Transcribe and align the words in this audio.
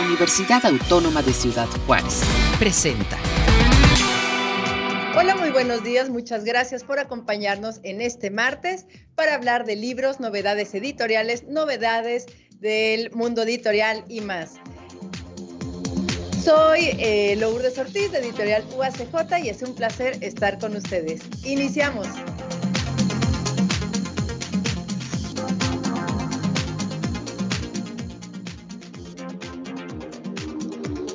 Universidad 0.00 0.64
Autónoma 0.64 1.22
de 1.22 1.32
Ciudad 1.32 1.68
Juárez. 1.86 2.22
Presenta. 2.58 3.18
Hola, 5.16 5.36
muy 5.36 5.50
buenos 5.50 5.82
días. 5.84 6.08
Muchas 6.08 6.44
gracias 6.44 6.84
por 6.84 6.98
acompañarnos 6.98 7.80
en 7.82 8.00
este 8.00 8.30
martes 8.30 8.86
para 9.14 9.34
hablar 9.34 9.66
de 9.66 9.76
libros, 9.76 10.18
novedades 10.18 10.74
editoriales, 10.74 11.44
novedades 11.48 12.26
del 12.60 13.10
mundo 13.12 13.42
editorial 13.42 14.04
y 14.08 14.22
más. 14.22 14.54
Soy 16.42 16.96
eh, 16.98 17.36
Lourdes 17.36 17.76
Ortiz 17.76 18.10
de 18.12 18.18
Editorial 18.18 18.64
UACJ 18.74 19.44
y 19.44 19.48
es 19.50 19.62
un 19.62 19.74
placer 19.74 20.16
estar 20.22 20.58
con 20.58 20.74
ustedes. 20.76 21.20
Iniciamos. 21.44 22.06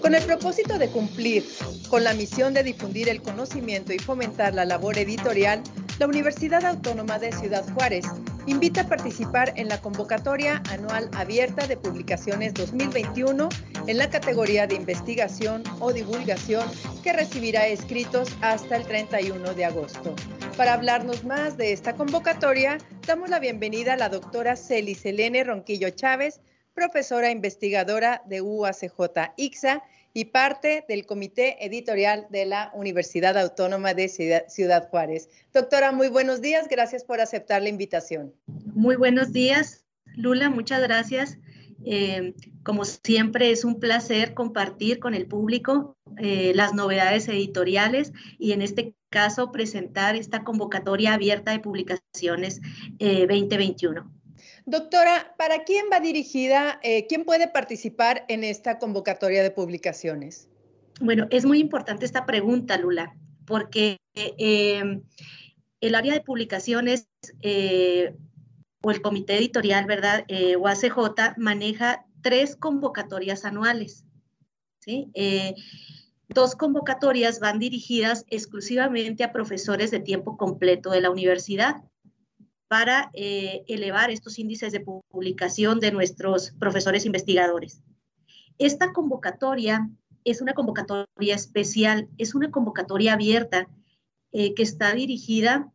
Con 0.06 0.14
el 0.14 0.22
propósito 0.22 0.78
de 0.78 0.90
cumplir 0.90 1.44
con 1.90 2.04
la 2.04 2.14
misión 2.14 2.54
de 2.54 2.62
difundir 2.62 3.10
el 3.10 3.24
conocimiento 3.24 3.92
y 3.92 3.98
fomentar 3.98 4.54
la 4.54 4.64
labor 4.64 5.00
editorial, 5.00 5.64
la 5.98 6.06
Universidad 6.06 6.64
Autónoma 6.64 7.18
de 7.18 7.32
Ciudad 7.32 7.66
Juárez 7.74 8.06
invita 8.46 8.82
a 8.82 8.88
participar 8.88 9.54
en 9.56 9.68
la 9.68 9.82
convocatoria 9.82 10.62
anual 10.70 11.10
abierta 11.16 11.66
de 11.66 11.76
publicaciones 11.76 12.54
2021 12.54 13.50
en 13.88 13.98
la 13.98 14.12
categoría 14.12 14.68
de 14.68 14.76
investigación 14.76 15.64
o 15.80 15.92
divulgación 15.92 16.70
que 17.02 17.12
recibirá 17.12 17.66
escritos 17.66 18.30
hasta 18.42 18.76
el 18.76 18.86
31 18.86 19.56
de 19.56 19.66
agosto. 19.66 20.16
Para 20.56 20.76
hablarnos 20.76 21.24
más 21.24 21.58
de 21.58 21.74
esta 21.74 21.96
convocatoria, 21.96 22.78
damos 23.08 23.32
la 23.32 23.40
bienvenida 23.40 23.94
a 23.94 23.98
la 23.98 24.10
doctora 24.10 24.56
Celis 24.56 25.00
Selene 25.00 25.44
Ronquillo 25.44 25.90
Chávez, 25.90 26.42
profesora 26.76 27.32
investigadora 27.32 28.22
de 28.28 28.42
UACJ 28.42 29.32
IXA 29.38 29.82
y 30.16 30.26
parte 30.26 30.86
del 30.88 31.06
comité 31.06 31.64
editorial 31.66 32.26
de 32.30 32.46
la 32.46 32.72
Universidad 32.74 33.38
Autónoma 33.38 33.94
de 33.94 34.08
Ciudad 34.08 34.88
Juárez. 34.90 35.30
Doctora, 35.54 35.92
muy 35.92 36.08
buenos 36.08 36.40
días. 36.40 36.70
Gracias 36.70 37.04
por 37.04 37.20
aceptar 37.20 37.62
la 37.62 37.68
invitación. 37.68 38.34
Muy 38.48 38.96
buenos 38.96 39.34
días, 39.34 39.84
Lula. 40.16 40.50
Muchas 40.50 40.82
gracias. 40.82 41.38
Eh, 41.84 42.34
como 42.64 42.86
siempre, 42.86 43.52
es 43.52 43.66
un 43.66 43.82
placer 43.82 44.34
compartir 44.34 45.00
con 45.00 45.16
el 45.16 45.28
público 45.28 45.98
eh, 46.18 46.54
las 46.56 46.74
novedades 46.74 47.28
editoriales 47.28 48.14
y 48.40 48.54
en 48.54 48.62
este 48.62 48.96
caso 49.10 49.52
presentar 49.52 50.16
esta 50.16 50.46
convocatoria 50.46 51.14
abierta 51.14 51.52
de 51.52 51.60
publicaciones 51.60 52.62
2021. 53.00 54.15
Doctora, 54.68 55.36
¿para 55.38 55.64
quién 55.64 55.86
va 55.94 56.00
dirigida? 56.00 56.80
Eh, 56.82 57.06
¿Quién 57.08 57.24
puede 57.24 57.48
participar 57.48 58.26
en 58.30 58.44
esta 58.44 58.80
convocatoria 58.80 59.44
de 59.44 59.52
publicaciones? 59.52 60.50
Bueno, 61.00 61.28
es 61.30 61.46
muy 61.46 61.60
importante 61.60 62.06
esta 62.06 62.26
pregunta, 62.26 62.76
Lula, 62.78 63.16
porque 63.46 63.98
em, 64.16 65.04
el 65.82 65.94
área 65.94 66.14
de 66.14 66.22
publicaciones 66.22 67.08
eh, 67.44 68.16
o 68.82 68.90
el 68.90 69.04
comité 69.04 69.38
editorial, 69.38 69.86
¿verdad? 69.86 70.26
Eh, 70.30 70.56
o 70.56 70.68
ACJ 70.68 71.38
maneja 71.38 72.08
tres 72.22 72.56
convocatorias 72.56 73.46
anuales. 73.46 74.04
dos 76.28 76.56
convocatorias 76.56 77.40
van 77.40 77.60
dirigidas 77.60 78.26
exclusivamente 78.30 79.24
a 79.24 79.32
profesores 79.32 79.92
de 79.92 80.00
tiempo 80.00 80.38
completo 80.38 80.90
de 80.90 81.02
la 81.02 81.12
universidad 81.12 81.84
para 82.68 83.10
eh, 83.14 83.64
elevar 83.68 84.10
estos 84.10 84.40
índices 84.40 84.72
de 84.72 84.80
publicación 84.80 85.80
de 85.80 85.92
nuestros 85.92 86.52
profesores 86.60 87.06
investigadores. 87.06 87.82
Esta 88.58 88.94
convocatoria 88.94 89.90
es 90.24 90.42
una 90.42 90.54
convocatoria 90.54 91.36
especial, 91.36 92.10
es 92.18 92.34
una 92.34 92.52
convocatoria 92.52 93.14
abierta 93.14 93.68
eh, 94.32 94.54
que 94.56 94.64
está 94.64 94.94
dirigida 94.94 95.72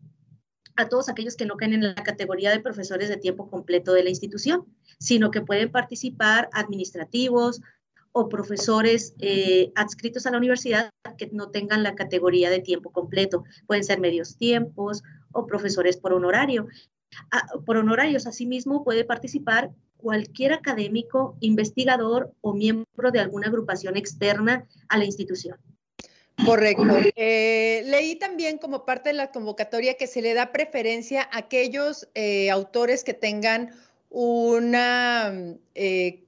a 0.77 0.89
todos 0.89 1.09
aquellos 1.09 1.37
que 1.37 1.47
no 1.47 1.57
caen 1.57 1.75
en 1.75 1.83
la 1.83 1.95
categoría 1.95 2.51
de 2.51 2.61
profesores 2.61 3.09
de 3.09 3.17
tiempo 3.17 3.49
completo 3.49 3.93
de 3.93 4.03
la 4.03 4.11
institución, 4.11 4.67
sino 4.99 5.31
que 5.31 5.43
pueden 5.43 5.71
participar 5.71 6.49
administrativos 6.53 7.61
o 8.13 8.29
profesores 8.29 9.15
eh, 9.21 9.71
adscritos 9.77 10.27
a 10.27 10.31
la 10.33 10.39
universidad 10.39 10.91
que 11.17 11.29
no 11.33 11.51
tengan 11.51 11.83
la 11.83 11.95
categoría 11.95 12.51
de 12.51 12.61
tiempo 12.61 12.91
completo. 12.91 13.45
Pueden 13.67 13.85
ser 13.85 14.01
medios 14.01 14.37
tiempos 14.37 15.03
o 15.33 15.47
profesores 15.47 15.97
por 15.97 16.13
honorario. 16.13 16.69
Ah, 17.31 17.47
por 17.67 17.77
honorarios, 17.77 18.27
asimismo, 18.27 18.85
puede 18.85 19.05
participar 19.05 19.71
cualquier 19.97 20.53
académico, 20.53 21.37
investigador 21.41 22.33
o 22.41 22.55
miembro 22.55 23.11
de 23.13 23.21
alguna 23.21 23.49
agrupación 23.49 23.97
externa 23.97 24.67
a 24.89 24.99
la 24.99 25.05
institución. 25.05 25.59
Correcto. 26.45 26.85
Eh, 27.17 27.83
leí 27.87 28.17
también 28.17 28.59
como 28.59 28.87
parte 28.87 29.11
de 29.11 29.15
la 29.15 29.31
convocatoria 29.31 29.95
que 29.95 30.07
se 30.07 30.23
le 30.23 30.33
da 30.33 30.53
preferencia 30.53 31.23
a 31.23 31.39
aquellos 31.39 32.09
eh, 32.15 32.51
autores 32.51 33.05
que 33.05 33.13
tengan 33.13 33.75
una, 34.09 35.33
eh, 35.75 36.25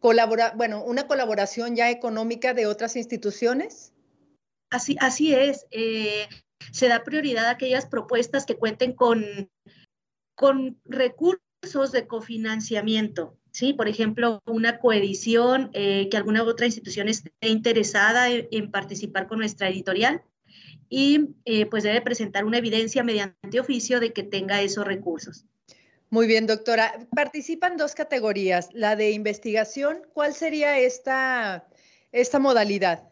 bueno, 0.54 0.84
una 0.84 1.06
colaboración 1.06 1.74
ya 1.74 1.90
económica 1.90 2.54
de 2.54 2.66
otras 2.66 2.96
instituciones. 2.96 3.92
Así, 4.70 4.96
así 5.00 5.34
es. 5.34 5.66
Se 6.70 6.88
da 6.88 7.04
prioridad 7.04 7.46
a 7.46 7.50
aquellas 7.50 7.86
propuestas 7.86 8.46
que 8.46 8.56
cuenten 8.56 8.92
con 8.92 9.48
con 10.34 10.80
recursos 10.84 11.92
de 11.92 12.06
cofinanciamiento, 12.06 13.38
¿sí? 13.52 13.72
Por 13.72 13.88
ejemplo, 13.88 14.42
una 14.46 14.78
coedición, 14.78 15.70
eh, 15.72 16.08
que 16.10 16.16
alguna 16.16 16.42
otra 16.42 16.66
institución 16.66 17.08
esté 17.08 17.30
interesada 17.42 18.28
en, 18.28 18.70
participar 18.70 19.28
con 19.28 19.38
nuestra 19.38 19.68
editorial 19.68 20.22
y 20.88 21.36
eh, 21.44 21.66
pues 21.66 21.84
debe 21.84 22.00
presentar 22.00 22.44
una 22.44 22.58
evidencia 22.58 23.04
mediante 23.04 23.60
oficio 23.60 24.00
de 24.00 24.12
que 24.12 24.22
tenga 24.24 24.62
esos 24.62 24.84
recursos. 24.84 25.44
Muy 26.10 26.26
bien, 26.26 26.46
doctora. 26.46 27.06
Participan 27.14 27.76
dos 27.76 27.94
categorías. 27.94 28.68
La 28.72 28.96
de 28.96 29.12
investigación, 29.12 30.02
¿cuál 30.12 30.34
sería 30.34 30.78
esta, 30.78 31.68
esta 32.10 32.38
modalidad? 32.38 33.11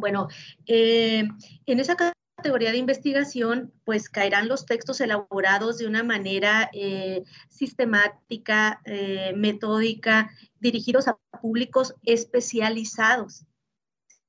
Bueno, 0.00 0.28
eh, 0.66 1.28
en 1.66 1.80
esa 1.80 1.96
categoría 1.96 2.70
de 2.70 2.76
investigación, 2.76 3.72
pues 3.84 4.08
caerán 4.08 4.48
los 4.48 4.66
textos 4.66 5.00
elaborados 5.00 5.78
de 5.78 5.86
una 5.86 6.02
manera 6.02 6.70
eh, 6.72 7.24
sistemática, 7.48 8.80
eh, 8.84 9.32
metódica, 9.34 10.30
dirigidos 10.60 11.08
a 11.08 11.18
públicos 11.40 11.94
especializados, 12.04 13.46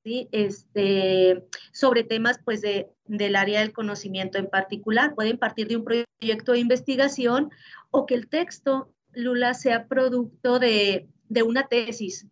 este, 0.04 1.44
sobre 1.72 2.02
temas 2.02 2.40
pues 2.42 2.62
de, 2.62 2.88
del 3.04 3.36
área 3.36 3.60
del 3.60 3.74
conocimiento 3.74 4.38
en 4.38 4.48
particular. 4.48 5.14
Pueden 5.14 5.36
partir 5.36 5.68
de 5.68 5.76
un 5.76 5.84
proyecto 5.84 6.52
de 6.52 6.60
investigación 6.60 7.50
o 7.90 8.06
que 8.06 8.14
el 8.14 8.28
texto, 8.28 8.90
Lula, 9.12 9.52
sea 9.52 9.86
producto 9.86 10.58
de 10.58 11.08
una 11.44 11.68
tesis, 11.68 12.26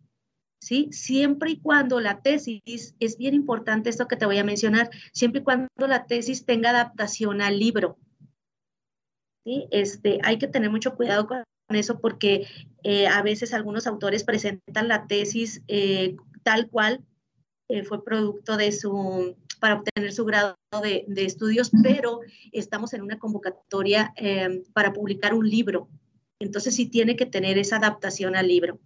¿sí? 0.67 0.89
Siempre 0.91 1.51
y 1.51 1.59
cuando 1.61 2.01
la 2.01 2.21
tesis, 2.21 2.93
es 2.99 3.17
bien 3.17 3.33
importante 3.33 3.89
esto 3.89 4.09
que 4.09 4.17
te 4.17 4.25
voy 4.25 4.37
a 4.37 4.43
mencionar, 4.43 4.89
siempre 5.13 5.39
y 5.39 5.43
cuando 5.45 5.69
la 5.77 6.07
tesis 6.07 6.45
tenga 6.45 6.71
adaptación 6.71 7.41
al 7.41 7.57
libro. 7.57 7.97
¿sí? 9.45 9.65
Este, 9.71 10.19
hay 10.23 10.37
que 10.37 10.49
tener 10.49 10.69
mucho 10.69 10.97
cuidado 10.97 11.25
con 11.25 11.43
eso 11.69 12.01
porque 12.01 12.47
eh, 12.83 13.07
a 13.07 13.21
veces 13.21 13.53
algunos 13.53 13.87
autores 13.87 14.25
presentan 14.25 14.89
la 14.89 15.07
tesis 15.07 15.63
eh, 15.69 16.17
tal 16.43 16.69
cual 16.69 17.01
eh, 17.69 17.83
fue 17.83 18.03
producto 18.03 18.57
de 18.57 18.73
su, 18.73 19.37
para 19.61 19.75
obtener 19.75 20.11
su 20.11 20.25
grado 20.25 20.57
de, 20.83 21.05
de 21.07 21.23
estudios, 21.23 21.71
pero 21.81 22.19
estamos 22.51 22.93
en 22.93 23.03
una 23.03 23.19
convocatoria 23.19 24.13
para 24.73 24.91
publicar 24.91 25.33
un 25.33 25.49
libro. 25.49 25.87
Entonces 26.41 26.75
sí 26.75 26.87
tiene 26.87 27.15
que 27.15 27.25
tener 27.25 27.57
esa 27.57 27.77
adaptación 27.77 28.35
al 28.35 28.49
libro. 28.49 28.81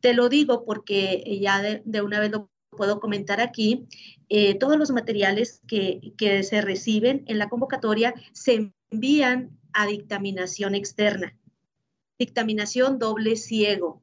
Te 0.00 0.14
lo 0.14 0.28
digo 0.28 0.64
porque 0.64 1.38
ya 1.40 1.60
de, 1.60 2.02
una 2.02 2.20
vez 2.20 2.30
lo 2.30 2.50
puedo 2.70 3.00
comentar 3.00 3.40
aquí. 3.40 3.86
Eh, 4.28 4.54
todos 4.58 4.78
los 4.78 4.90
materiales 4.90 5.60
que, 5.66 6.14
se 6.42 6.60
reciben 6.60 7.24
en 7.26 7.38
la 7.38 7.48
convocatoria 7.48 8.14
se 8.32 8.72
envían 8.90 9.58
a 9.72 9.86
dictaminación 9.86 10.74
externa, 10.74 11.36
dictaminación 12.18 12.98
doble 12.98 13.36
ciego. 13.36 14.02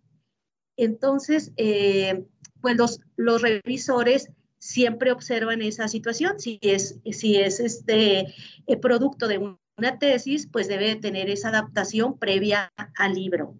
Entonces, 0.77 1.53
eh, 1.57 2.25
pues 2.61 2.75
los, 2.75 2.99
los, 3.15 3.41
revisores 3.41 4.29
siempre 4.59 5.11
observan 5.11 5.61
esa 5.61 5.87
situación. 5.87 6.39
Si 6.39 6.59
es, 6.61 6.99
si 7.11 7.37
es 7.37 7.59
este 7.59 8.33
eh, 8.67 8.77
producto 8.81 9.27
de 9.27 9.37
una 9.37 9.99
tesis, 9.99 10.47
pues 10.51 10.67
debe 10.67 10.95
tener 10.95 11.29
esa 11.29 11.49
adaptación 11.49 12.17
previa 12.17 12.73
al 12.97 13.13
libro. 13.13 13.55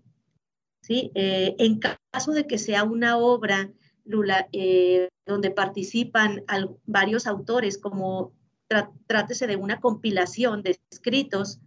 Eh, 0.89 1.55
en 1.57 1.79
caso 1.79 2.31
de 2.31 2.47
que 2.47 2.57
sea 2.57 2.83
una 2.83 3.17
obra, 3.17 3.71
eh, 4.51 5.09
donde 5.25 5.51
participan 5.51 6.43
varios 6.85 7.25
autores, 7.25 7.77
como 7.77 8.33
trátese 9.07 9.47
de 9.47 9.55
una 9.55 9.79
compilación 9.79 10.61
de 10.61 10.79
escritos, 10.91 11.59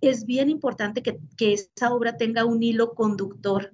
es 0.00 0.26
bien 0.26 0.50
importante 0.50 1.02
que, 1.02 1.18
esa 1.38 1.92
obra 1.92 2.16
tenga 2.16 2.44
un 2.44 2.62
hilo 2.62 2.94
conductor. 2.94 3.72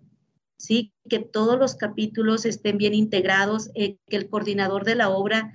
Que 1.09 1.19
todos 1.19 1.59
los 1.59 1.75
capítulos 1.75 2.45
estén 2.45 2.79
bien 2.79 2.95
integrados, 2.95 3.71
eh, 3.75 3.97
que 4.09 4.17
el 4.17 4.29
coordinador 4.29 4.85
de 4.85 4.95
la 4.95 5.11
obra 5.11 5.53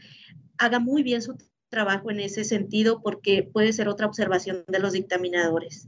haga 0.57 0.79
muy 0.79 1.01
bien 1.01 1.21
su 1.21 1.37
trabajo 1.69 2.11
en 2.11 2.19
ese 2.19 2.43
sentido, 2.43 3.01
porque 3.01 3.43
puede 3.43 3.71
ser 3.71 3.87
otra 3.87 4.05
observación 4.05 4.65
de 4.67 4.79
los 4.79 4.91
dictaminadores. 4.91 5.87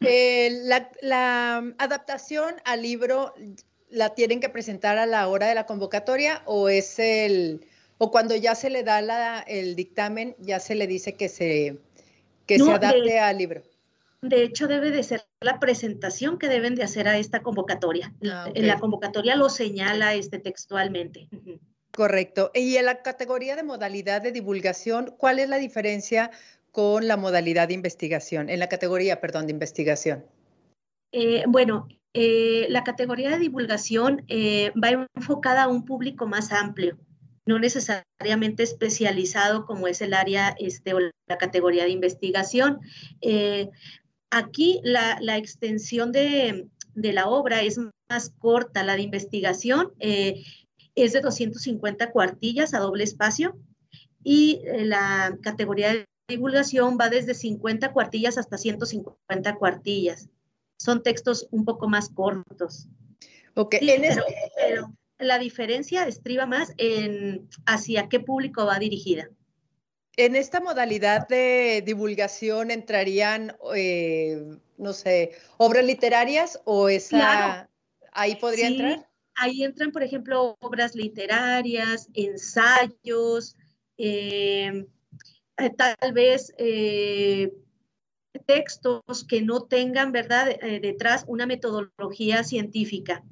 Eh, 0.00 0.60
la, 1.02 1.58
adaptación 1.78 2.56
al 2.64 2.82
libro 2.82 3.34
la 3.88 4.14
tienen 4.14 4.40
que 4.40 4.48
presentar 4.48 4.98
a 4.98 5.06
la 5.06 5.26
hora 5.28 5.46
de 5.46 5.54
la 5.54 5.66
convocatoria 5.66 6.42
o 6.44 6.68
es 6.68 6.98
el 6.98 7.66
o 7.98 8.10
cuando 8.10 8.36
ya 8.36 8.54
se 8.54 8.68
le 8.68 8.82
da 8.82 9.40
el 9.46 9.74
dictamen 9.74 10.36
ya 10.38 10.60
se 10.60 10.74
le 10.74 10.86
dice 10.86 11.14
que 11.14 11.28
se 11.28 11.78
que 12.46 12.58
se 12.58 12.70
adapte 12.70 13.18
al 13.18 13.38
libro. 13.38 13.62
De 14.22 14.42
hecho, 14.42 14.66
debe 14.66 14.90
de 14.90 15.02
ser 15.02 15.24
la 15.40 15.60
presentación 15.60 16.38
que 16.38 16.48
deben 16.48 16.74
de 16.74 16.82
hacer 16.82 17.06
a 17.06 17.18
esta 17.18 17.42
convocatoria. 17.42 18.12
Ah, 18.28 18.50
en 18.54 18.66
la 18.66 18.78
convocatoria 18.78 19.36
lo 19.36 19.48
señala 19.48 20.14
este 20.14 20.38
textualmente. 20.38 21.28
Correcto. 21.92 22.50
Y 22.54 22.76
en 22.76 22.86
la 22.86 23.02
categoría 23.02 23.56
de 23.56 23.62
modalidad 23.62 24.22
de 24.22 24.32
divulgación, 24.32 25.14
¿cuál 25.18 25.38
es 25.38 25.48
la 25.48 25.58
diferencia 25.58 26.30
con 26.76 27.08
la 27.08 27.16
modalidad 27.16 27.68
de 27.68 27.74
investigación? 27.74 28.50
En 28.50 28.58
la 28.58 28.68
categoría, 28.68 29.18
perdón, 29.18 29.46
de 29.46 29.52
investigación. 29.52 30.26
Eh, 31.10 31.42
bueno, 31.48 31.88
eh, 32.12 32.66
la 32.68 32.84
categoría 32.84 33.30
de 33.30 33.38
divulgación 33.38 34.26
eh, 34.28 34.72
va 34.72 35.08
enfocada 35.14 35.62
a 35.62 35.68
un 35.68 35.86
público 35.86 36.26
más 36.26 36.52
amplio, 36.52 36.98
no 37.46 37.58
necesariamente 37.58 38.62
especializado 38.62 39.64
como 39.64 39.88
es 39.88 40.02
el 40.02 40.12
área 40.12 40.54
este, 40.58 40.92
o 40.92 40.98
la 41.00 41.38
categoría 41.38 41.84
de 41.84 41.92
investigación. 41.92 42.80
Aquí 44.30 44.82
la, 44.84 45.38
extensión 45.38 46.12
de, 46.12 46.68
la 46.94 47.26
obra 47.26 47.62
es 47.62 47.80
más 48.10 48.34
corta, 48.38 48.84
la 48.84 48.96
de 48.96 49.02
investigación 49.02 49.94
es 49.98 51.12
de 51.14 51.20
250 51.22 52.10
cuartillas 52.10 52.74
a 52.74 52.80
doble 52.80 53.04
espacio 53.04 53.56
y 54.22 54.60
la 54.66 55.38
categoría 55.40 55.94
de 55.94 56.04
divulgación 56.28 56.98
va 57.00 57.08
desde 57.08 57.34
50 57.34 57.92
cuartillas 57.92 58.38
hasta 58.38 58.58
150 58.58 59.54
cuartillas. 59.56 60.28
Son 60.78 61.02
textos 61.02 61.48
un 61.50 61.64
poco 61.64 61.88
más 61.88 62.10
cortos. 62.10 62.88
Ok, 63.54 63.76
pero 64.56 64.92
la 65.18 65.38
diferencia 65.38 66.06
estriba 66.06 66.46
más 66.46 66.74
en 66.76 67.48
hacia 67.64 68.08
qué 68.08 68.20
público 68.20 68.66
va 68.66 68.78
dirigida. 68.78 69.30
En 70.16 70.34
esta 70.34 70.60
modalidad 70.60 71.28
de 71.28 71.82
divulgación 71.84 72.70
entrarían, 72.70 73.56
eh, 73.74 74.58
no 74.78 74.92
sé, 74.92 75.32
obras 75.58 75.84
literarias 75.84 76.60
o 76.64 76.88
esa, 76.88 77.68
ahí 78.12 78.36
podría 78.36 78.68
entrar. 78.68 79.08
Ahí 79.34 79.62
entran, 79.62 79.92
por 79.92 80.02
ejemplo, 80.02 80.56
obras 80.60 80.94
literarias, 80.94 82.08
ensayos, 82.14 83.56
eh, 83.98 84.86
eh, 85.58 85.70
tal 85.70 86.12
vez 86.12 86.52
textos 88.46 89.24
que 89.26 89.40
no 89.42 89.62
tengan, 89.62 90.12
¿verdad?, 90.12 90.58
detrás 90.82 91.24
una 91.26 91.46
metodología 91.46 92.44
científica. 92.44 93.24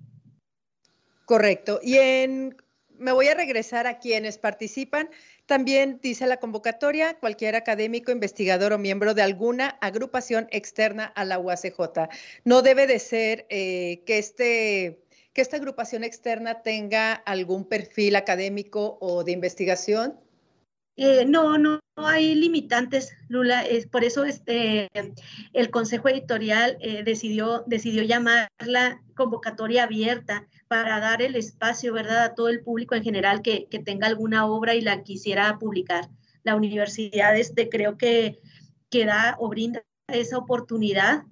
Correcto. 1.26 1.81
Y 1.82 1.99
en, 1.99 2.56
me 2.99 3.12
voy 3.12 3.29
a 3.29 3.35
regresar 3.35 3.87
a 3.87 3.99
quienes 3.99 4.38
participan. 4.38 5.11
También 5.47 6.00
dice 6.03 6.26
la 6.26 6.38
convocatoria, 6.38 7.19
cualquier 7.19 7.56
académico, 7.56 8.12
investigador 8.12 8.73
o 8.73 8.79
miembro 8.79 9.15
de 9.15 9.23
alguna 9.23 9.77
agrupación 9.81 10.49
externa 10.50 11.05
a 11.05 11.25
la 11.25 11.38
UACJ. 11.38 12.09
No 12.44 12.62
debe 12.62 12.87
de 12.87 12.99
ser 12.99 13.47
eh, 13.50 14.03
que, 14.06 14.19
este, 14.19 15.03
que 15.32 15.43
esta 15.43 15.56
agrupación 15.56 16.05
externa 16.05 16.62
tenga 16.62 17.12
algún 17.12 17.65
perfil 17.65 18.17
académico 18.17 18.99
o 19.00 19.25
de 19.25 19.32
investigación. 19.32 20.19
Eh, 20.96 21.25
no, 21.26 21.58
no, 21.58 21.81
hay 21.96 22.35
limitantes, 22.35 23.12
Lula. 23.29 23.62
Es, 23.62 23.87
por 23.87 24.05
eso 24.05 24.25
este, 24.25 24.88
el 25.52 25.70
Consejo 25.70 26.08
Editorial 26.08 26.76
eh, 26.81 27.02
decidió, 27.02 27.64
decidió 27.67 28.02
llamarla 28.05 29.02
convocatoria 29.17 29.85
abierta 29.85 30.46
para 30.69 31.00
dar 31.00 31.20
el 31.20 31.35
espacio, 31.35 31.93
¿verdad?, 31.93 32.25
a 32.25 32.35
todo 32.35 32.49
el 32.49 32.62
público 32.62 32.94
en 32.94 33.02
general 33.02 33.43
que, 33.43 33.67
tenga 33.85 34.06
alguna 34.06 34.46
obra 34.46 34.75
y 34.75 34.81
la 34.82 35.02
quisiera 35.02 35.58
publicar. 35.58 36.08
La 36.44 36.55
universidad 36.55 37.37
este, 37.37 37.69
creo 37.69 37.96
que, 37.96 38.38
que 38.88 39.05
da 39.05 39.37
o 39.41 39.49
brinda 39.49 39.82
esa 40.08 40.38
oportunidad 40.38 41.25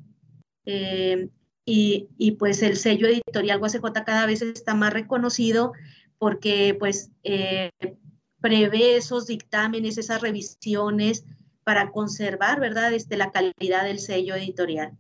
eh, 0.64 1.28
y, 1.64 2.08
y, 2.18 2.32
pues 2.32 2.62
el 2.62 2.76
sello 2.76 3.06
editorial 3.06 3.60
UACJ 3.60 3.92
cada 4.04 4.26
vez 4.26 4.42
está 4.42 4.74
más 4.74 4.92
reconocido 4.92 5.72
porque 6.18 6.74
pues 6.78 7.10
prevé 8.42 8.96
esos 8.96 9.26
dictámenes, 9.26 9.96
esas 9.96 10.20
revisiones 10.20 11.24
para 11.64 11.90
conservar, 11.92 12.60
¿verdad?, 12.60 12.92
este, 12.92 13.16
la 13.16 13.30
calidad 13.30 13.84
del 13.84 14.00
sello 14.00 14.34
editorial. 14.34 14.92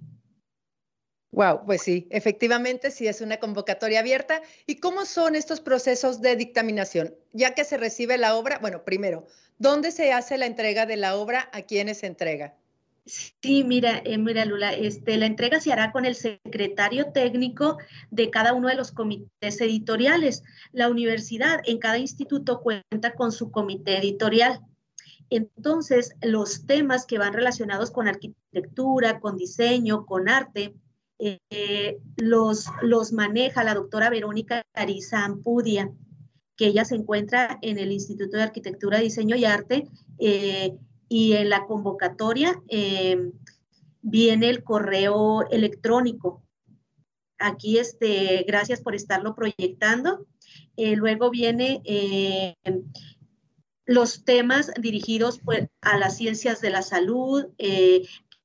Wow, 1.32 1.64
pues 1.64 1.82
sí, 1.82 2.08
efectivamente 2.10 2.90
sí 2.90 3.08
es 3.08 3.22
una 3.22 3.38
convocatoria 3.38 4.00
abierta. 4.00 4.42
¿Y 4.66 4.76
cómo 4.76 5.06
son 5.06 5.34
estos 5.34 5.60
procesos 5.60 6.20
de 6.20 6.36
dictaminación? 6.36 7.14
Ya 7.32 7.54
que 7.54 7.64
se 7.64 7.78
recibe 7.78 8.18
la 8.18 8.36
obra, 8.36 8.58
bueno, 8.58 8.84
primero, 8.84 9.26
¿dónde 9.58 9.92
se 9.92 10.12
hace 10.12 10.36
la 10.36 10.46
entrega 10.46 10.84
de 10.84 10.96
la 10.96 11.16
obra? 11.16 11.48
¿A 11.52 11.62
quiénes 11.62 11.98
se 11.98 12.06
entrega? 12.06 12.54
Sí, 13.04 13.64
mira, 13.64 14.00
eh, 14.04 14.16
mira 14.16 14.44
Lula, 14.44 14.72
este, 14.72 15.16
la 15.16 15.26
entrega 15.26 15.60
se 15.60 15.72
hará 15.72 15.90
con 15.90 16.04
el 16.04 16.14
secretario 16.14 17.10
técnico 17.12 17.78
de 18.10 18.30
cada 18.30 18.52
uno 18.54 18.68
de 18.68 18.76
los 18.76 18.92
comités 18.92 19.60
editoriales. 19.60 20.44
La 20.70 20.88
universidad 20.88 21.60
en 21.64 21.78
cada 21.78 21.98
instituto 21.98 22.60
cuenta 22.60 23.14
con 23.14 23.32
su 23.32 23.50
comité 23.50 23.98
editorial. 23.98 24.60
Entonces, 25.30 26.14
los 26.22 26.66
temas 26.66 27.06
que 27.06 27.18
van 27.18 27.32
relacionados 27.32 27.90
con 27.90 28.06
arquitectura, 28.06 29.18
con 29.18 29.36
diseño, 29.36 30.06
con 30.06 30.28
arte, 30.28 30.74
eh, 31.18 31.98
los, 32.16 32.66
los 32.82 33.12
maneja 33.12 33.64
la 33.64 33.74
doctora 33.74 34.10
Verónica 34.10 34.62
Cariza 34.72 35.24
Ampudia, 35.24 35.90
que 36.56 36.66
ella 36.66 36.84
se 36.84 36.96
encuentra 36.96 37.58
en 37.62 37.78
el 37.78 37.92
Instituto 37.92 38.36
de 38.36 38.42
Arquitectura, 38.44 38.98
Diseño 38.98 39.34
y 39.34 39.44
Arte. 39.44 39.88
Eh, 40.18 40.76
y 41.12 41.34
en 41.34 41.50
la 41.50 41.66
convocatoria 41.66 42.62
eh, 42.68 43.32
viene 44.00 44.48
el 44.48 44.64
correo 44.64 45.46
electrónico. 45.50 46.42
Aquí, 47.38 47.76
este, 47.76 48.46
gracias 48.48 48.80
por 48.80 48.94
estarlo 48.94 49.34
proyectando. 49.34 50.26
Eh, 50.78 50.96
luego 50.96 51.28
viene 51.28 51.82
eh, 51.84 52.54
los 53.84 54.24
temas 54.24 54.72
dirigidos 54.80 55.38
pues, 55.44 55.68
a 55.82 55.98
las 55.98 56.16
ciencias 56.16 56.62
de 56.62 56.70
la 56.70 56.80
salud, 56.80 57.44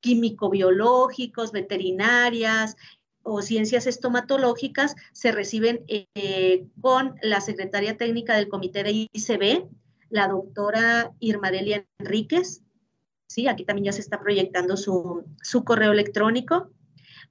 químico-biológicos, 0.02 1.54
veterinarias, 1.54 2.76
o 3.24 3.42
ciencias 3.42 3.88
estomatológicas 3.88 4.96
se 5.14 5.32
reciben 5.32 5.86
con 6.82 7.16
la 7.22 7.40
secretaria 7.40 7.96
técnica 7.96 8.36
del 8.36 8.50
comité 8.50 8.84
de 8.84 9.08
ICB, 9.14 9.70
la 10.10 10.28
doctora 10.28 11.12
Irma 11.20 11.52
Delia 11.52 11.86
Enríquez, 12.00 12.64
¿sí? 13.28 13.48
aquí 13.48 13.66
también 13.66 13.86
ya 13.86 13.92
se 13.92 14.02
está 14.02 14.20
proyectando 14.20 14.78
su, 14.78 15.26
correo 15.66 15.92
electrónico. 15.92 16.72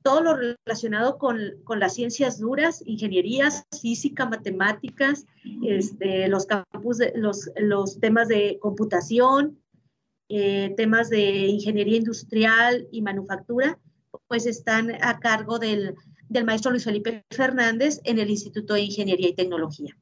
Todo 0.03 0.21
lo 0.23 0.37
relacionado 0.37 1.19
con, 1.19 1.39
las 1.79 1.95
ciencias 1.95 2.39
duras, 2.39 2.83
ingenierías, 2.87 3.65
física, 3.81 4.27
matemáticas, 4.27 5.27
este, 5.65 6.29
los, 6.29 6.47
campus 6.47 6.99
los, 7.15 7.51
los 7.57 7.99
temas 7.99 8.29
de 8.29 8.59
computación, 8.61 9.59
eh, 10.29 10.75
temas 10.77 11.11
de 11.11 11.47
ingeniería 11.47 11.97
industrial 11.97 12.87
y 12.93 13.03
manufactura, 13.03 13.79
pues 14.29 14.47
están 14.47 14.93
a 15.03 15.19
cargo 15.19 15.59
del, 15.59 15.97
del 16.29 16.45
maestro 16.45 16.71
Luis 16.71 16.85
Felipe 16.85 17.25
Fernández 17.31 18.01
en 18.05 18.19
el 18.19 18.31
Instituto 18.31 18.75
de 18.75 18.83
Ingeniería 18.83 19.29
y 19.29 19.35
Tecnología 19.35 19.97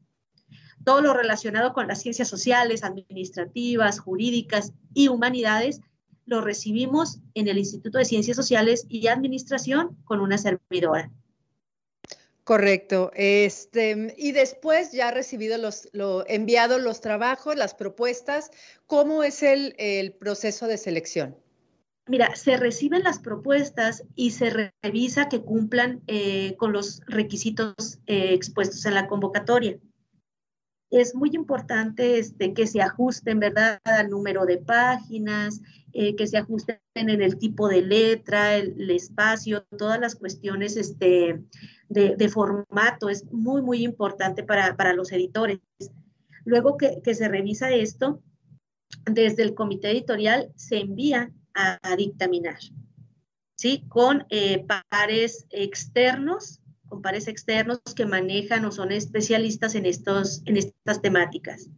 todo 0.84 1.00
lo 1.00 1.14
relacionado 1.14 1.72
con 1.72 1.88
las 1.88 2.00
ciencias 2.00 2.28
sociales, 2.28 2.84
administrativas, 2.84 3.98
jurídicas 3.98 4.72
y 4.92 5.08
humanidades, 5.08 5.80
lo 6.26 6.40
recibimos 6.40 7.18
en 7.34 7.48
el 7.48 7.58
Instituto 7.58 7.98
de 7.98 8.04
Ciencias 8.04 8.36
Sociales 8.36 8.86
y 8.88 9.08
Administración 9.08 9.96
con 10.04 10.20
una 10.20 10.38
servidora. 10.38 11.10
Correcto. 12.44 13.10
Este, 13.14 14.14
y 14.18 14.32
después 14.32 14.92
ya 14.92 15.10
recibido 15.10 15.56
los, 15.56 15.88
lo, 15.92 16.28
enviado 16.28 16.78
los 16.78 17.00
trabajos, 17.00 17.56
las 17.56 17.74
propuestas, 17.74 18.50
¿cómo 18.86 19.22
es 19.22 19.42
el, 19.42 20.14
proceso 20.20 20.66
de 20.66 20.76
selección? 20.76 21.36
Mira, 22.06 22.36
se 22.36 22.58
reciben 22.58 23.02
las 23.02 23.18
propuestas 23.18 24.04
y 24.14 24.32
se 24.32 24.70
revisa 24.82 25.30
que 25.30 25.40
cumplan 25.40 26.02
eh, 26.06 26.54
con 26.58 26.74
los 26.74 27.00
requisitos 27.06 27.98
eh, 28.06 28.34
expuestos 28.34 28.84
en 28.84 28.92
la 28.92 29.06
convocatoria 29.06 29.78
es 31.00 31.14
muy 31.14 31.30
importante 31.32 32.18
este, 32.18 32.54
que 32.54 32.66
se 32.66 32.80
ajusten, 32.80 33.40
¿verdad?, 33.40 33.80
al 33.84 34.10
número 34.10 34.46
de 34.46 34.58
páginas, 34.58 35.60
eh, 35.92 36.14
que 36.14 36.26
se 36.26 36.38
ajusten 36.38 36.78
en 36.94 37.20
el 37.20 37.38
tipo 37.38 37.68
de 37.68 37.82
letra, 37.82 38.56
el, 38.56 38.90
espacio, 38.90 39.66
todas 39.76 39.98
las 39.98 40.14
cuestiones 40.14 40.76
este, 40.76 41.42
de, 41.88 42.28
formato. 42.28 43.08
Es 43.08 43.24
muy, 43.32 43.60
muy 43.60 43.82
importante 43.84 44.44
para, 44.44 44.92
los 44.92 45.10
editores. 45.10 45.58
Luego 46.44 46.76
que, 46.76 47.14
se 47.14 47.28
revisa 47.28 47.72
esto, 47.72 48.22
desde 49.04 49.42
el 49.42 49.54
comité 49.54 49.90
editorial 49.90 50.52
se 50.54 50.78
envía 50.78 51.32
a, 51.54 51.96
dictaminar, 51.96 52.58
¿sí? 53.56 53.84
Con 53.88 54.26
eh, 54.30 54.64
pares 54.88 55.46
externos 55.50 56.60
con 56.94 57.02
pares 57.02 57.26
externos 57.26 57.80
que 57.96 58.06
manejan 58.06 58.64
o 58.64 58.70
son 58.70 58.92
especialistas 58.92 59.74
en, 59.74 59.84
estos, 59.84 60.42
en 60.44 60.56
estas 60.56 61.02
temáticas. 61.02 61.68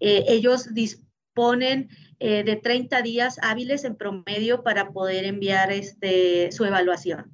Eh, 0.00 0.24
ellos 0.28 0.72
disponen 0.72 1.90
eh, 2.20 2.42
de 2.42 2.56
30 2.56 3.02
días 3.02 3.36
hábiles 3.42 3.84
en 3.84 3.96
promedio 3.96 4.62
para 4.62 4.92
poder 4.92 5.26
enviar 5.26 5.70
este, 5.72 6.50
su 6.52 6.64
evaluación. 6.64 7.30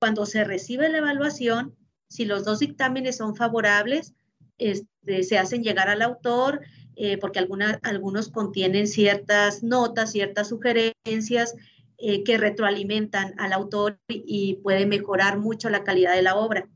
Cuando 0.00 0.26
se 0.26 0.42
recibe 0.42 0.88
la 0.88 0.98
evaluación, 0.98 1.76
si 2.08 2.24
los 2.24 2.44
dos 2.44 2.58
dictámenes 2.58 3.18
son 3.18 3.36
favorables, 3.36 4.12
este, 4.58 5.22
se 5.22 5.38
hacen 5.38 5.62
llegar 5.62 5.88
al 5.88 6.02
autor, 6.02 6.60
eh, 6.96 7.18
porque 7.18 7.38
algunos 7.38 8.28
contienen 8.30 8.88
ciertas 8.88 9.62
notas, 9.62 10.10
ciertas 10.10 10.48
sugerencias, 10.48 11.54
eh, 11.98 12.24
que 12.24 12.38
retroalimentan 12.38 13.34
al 13.38 13.52
autor 13.52 13.98
y 14.08 14.54
puede 14.62 14.86
mejorar 14.86 15.38
mucho 15.38 15.70
la 15.70 15.84
calidad 15.84 16.14
de 16.14 16.22
la 16.22 16.36
obra. 16.36 16.68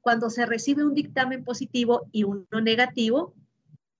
Cuando 0.00 0.30
se 0.30 0.46
recibe 0.46 0.84
un 0.84 0.94
dictamen 0.94 1.44
positivo 1.44 2.08
y 2.10 2.24
uno 2.24 2.60
negativo, 2.60 3.34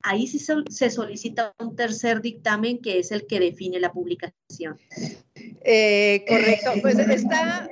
ahí 0.02 0.26
sí 0.26 0.38
se 0.38 0.90
solicita 0.90 1.54
un 1.60 1.76
tercer 1.76 2.20
dictamen 2.20 2.80
que 2.80 2.98
es 2.98 3.12
el 3.12 3.26
que 3.26 3.40
define 3.40 3.78
la 3.78 3.92
publicación. 3.92 4.78
Eh, 5.64 6.24
correcto, 6.28 6.72
pues 6.82 6.98
está, 6.98 7.68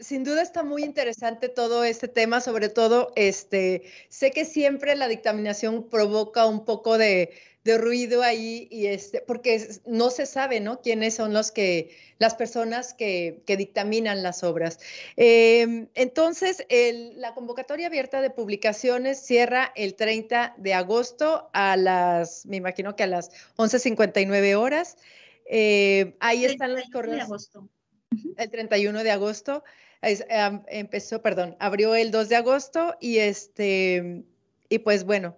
sin 0.00 0.24
duda 0.24 0.42
está 0.42 0.62
muy 0.62 0.84
interesante 0.84 1.48
todo 1.48 1.84
este 1.84 2.08
tema, 2.08 2.40
sobre 2.40 2.68
todo, 2.68 3.12
este, 3.16 3.84
sé 4.08 4.30
que 4.30 4.44
siempre 4.44 4.96
la 4.96 5.08
dictaminación 5.08 5.88
provoca 5.88 6.46
un 6.46 6.64
poco 6.64 6.98
de, 6.98 7.30
de 7.64 7.76
ruido 7.76 8.22
ahí 8.22 8.68
y 8.70 8.86
este, 8.86 9.20
porque 9.20 9.66
no 9.84 10.10
se 10.10 10.24
sabe, 10.24 10.60
¿no? 10.60 10.80
Quiénes 10.80 11.14
son 11.14 11.34
los 11.34 11.52
que, 11.52 11.94
las 12.18 12.34
personas 12.34 12.94
que, 12.94 13.42
dictaminan 13.46 14.22
las 14.22 14.42
obras. 14.42 14.78
Em, 15.16 15.88
entonces, 15.94 16.64
la 17.16 17.34
convocatoria 17.34 17.88
abierta 17.88 18.22
de 18.22 18.30
publicaciones 18.30 19.20
cierra 19.20 19.72
el 19.76 19.94
30 19.94 20.54
de 20.56 20.74
agosto 20.74 21.50
a 21.52 21.76
las, 21.76 22.46
me 22.46 22.56
imagino 22.56 22.96
que 22.96 23.02
a 23.02 23.08
las 23.08 23.30
11.59 23.56 24.54
horas. 24.54 24.96
Eh, 25.44 26.16
ahí 26.20 26.44
están 26.46 26.74
los 26.74 26.88
correos. 26.90 27.16
De 27.16 27.22
agosto. 27.22 27.68
El 28.38 28.50
31 28.50 29.04
de 29.04 29.10
agosto. 29.10 29.64
empezó, 30.02 31.20
perdón, 31.20 31.56
abrió 31.60 31.94
el 31.94 32.10
2 32.10 32.30
de 32.30 32.36
agosto 32.36 32.96
y 33.00 33.18
este, 33.18 34.24
y 34.70 34.78
pues 34.78 35.04
bueno, 35.04 35.36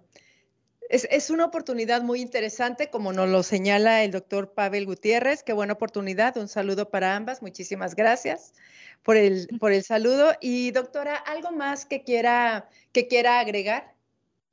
es, 0.89 1.29
una 1.29 1.45
oportunidad 1.45 2.01
muy 2.01 2.21
interesante, 2.21 2.89
como 2.89 3.13
nos 3.13 3.29
lo 3.29 3.43
señala 3.43 4.03
el 4.03 4.11
doctor 4.11 4.53
Pavel 4.53 4.85
Gutiérrez. 4.85 5.43
Qué 5.43 5.53
buena 5.53 5.73
oportunidad. 5.73 6.37
Un 6.37 6.47
saludo 6.47 6.89
para 6.89 7.15
ambas. 7.15 7.41
Muchísimas 7.41 7.95
gracias 7.95 8.53
por 9.01 9.17
el, 9.17 9.47
por 9.59 9.71
el 9.71 9.83
saludo. 9.83 10.33
Y 10.41 10.71
doctora, 10.71 11.15
¿algo 11.15 11.51
más 11.51 11.85
que 11.85 12.03
quiera, 12.03 12.69
que 12.91 13.07
quiera 13.07 13.39
agregar, 13.39 13.93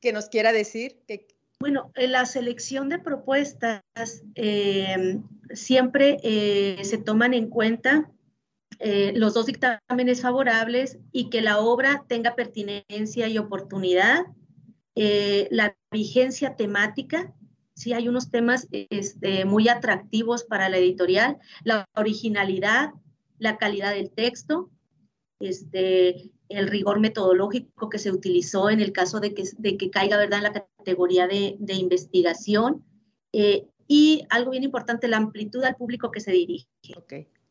que 0.01 0.13
nos 0.13 0.29
quiera 0.29 0.53
decir? 0.53 0.99
Bueno, 1.61 1.93
en 1.95 2.13
la 2.13 2.25
selección 2.25 2.89
de 2.89 2.99
propuestas 2.99 3.83
em, 4.35 5.23
siempre 5.53 6.19
eh, 6.23 6.81
se 6.85 6.97
toman 6.97 7.35
en 7.35 7.51
cuenta 7.51 8.11
eh, 8.79 9.13
los 9.15 9.35
dos 9.35 9.45
dictámenes 9.45 10.23
favorables 10.23 10.99
y 11.13 11.29
que 11.29 11.43
la 11.43 11.59
obra 11.59 12.05
tenga 12.09 12.35
pertinencia 12.35 13.29
y 13.29 13.37
oportunidad 13.37 14.25
eh, 15.03 15.49
la 15.51 15.75
vigencia 15.91 16.57
temática, 16.57 17.33
sí 17.73 17.95
hay 17.95 18.07
unos 18.07 18.31
temas 18.31 18.69
este, 18.71 19.47
muy 19.47 19.67
atractivos 19.67 20.45
para 20.45 20.69
la 20.69 20.77
editorial, 20.77 21.39
la 21.65 21.89
originalidad, 21.97 22.91
la 23.39 23.57
calidad 23.57 23.95
del 23.95 24.11
texto, 24.11 24.69
este, 25.41 26.31
el 26.51 26.69
rigor 26.69 27.01
metodológico 27.01 27.89
que 27.89 27.99
se 27.99 28.13
utilizó 28.13 28.69
en 28.69 28.81
el 28.81 28.93
caso 28.93 29.21
de 29.21 29.33
que, 29.33 29.45
de 29.57 29.79
que 29.79 29.89
caiga 29.89 30.19
¿verdad? 30.19 30.41
en 30.41 30.53
la 30.53 30.53
categoría 30.53 31.27
de, 31.27 31.57
investigación 31.73 32.85
eh, 33.33 33.69
y 33.89 34.27
algo 34.29 34.51
bien 34.51 34.65
importante, 34.65 35.09
la 35.09 35.17
amplitud 35.17 35.65
al 35.65 35.77
público 35.77 36.11
que 36.11 36.21
se 36.21 36.33
dirige. 36.33 36.69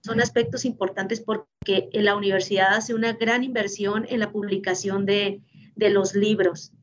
Son 0.02 0.22
aspectos 0.22 0.66
importantes 0.66 1.20
porque 1.20 1.90
la 1.94 2.16
universidad 2.16 2.76
hace 2.76 2.94
una 2.94 3.14
gran 3.14 3.44
inversión 3.44 4.06
en 4.08 4.20
la 4.20 4.32
publicación 4.32 5.08
de, 5.08 5.42
de 5.76 5.90
los 5.90 6.14
libros 6.14 6.74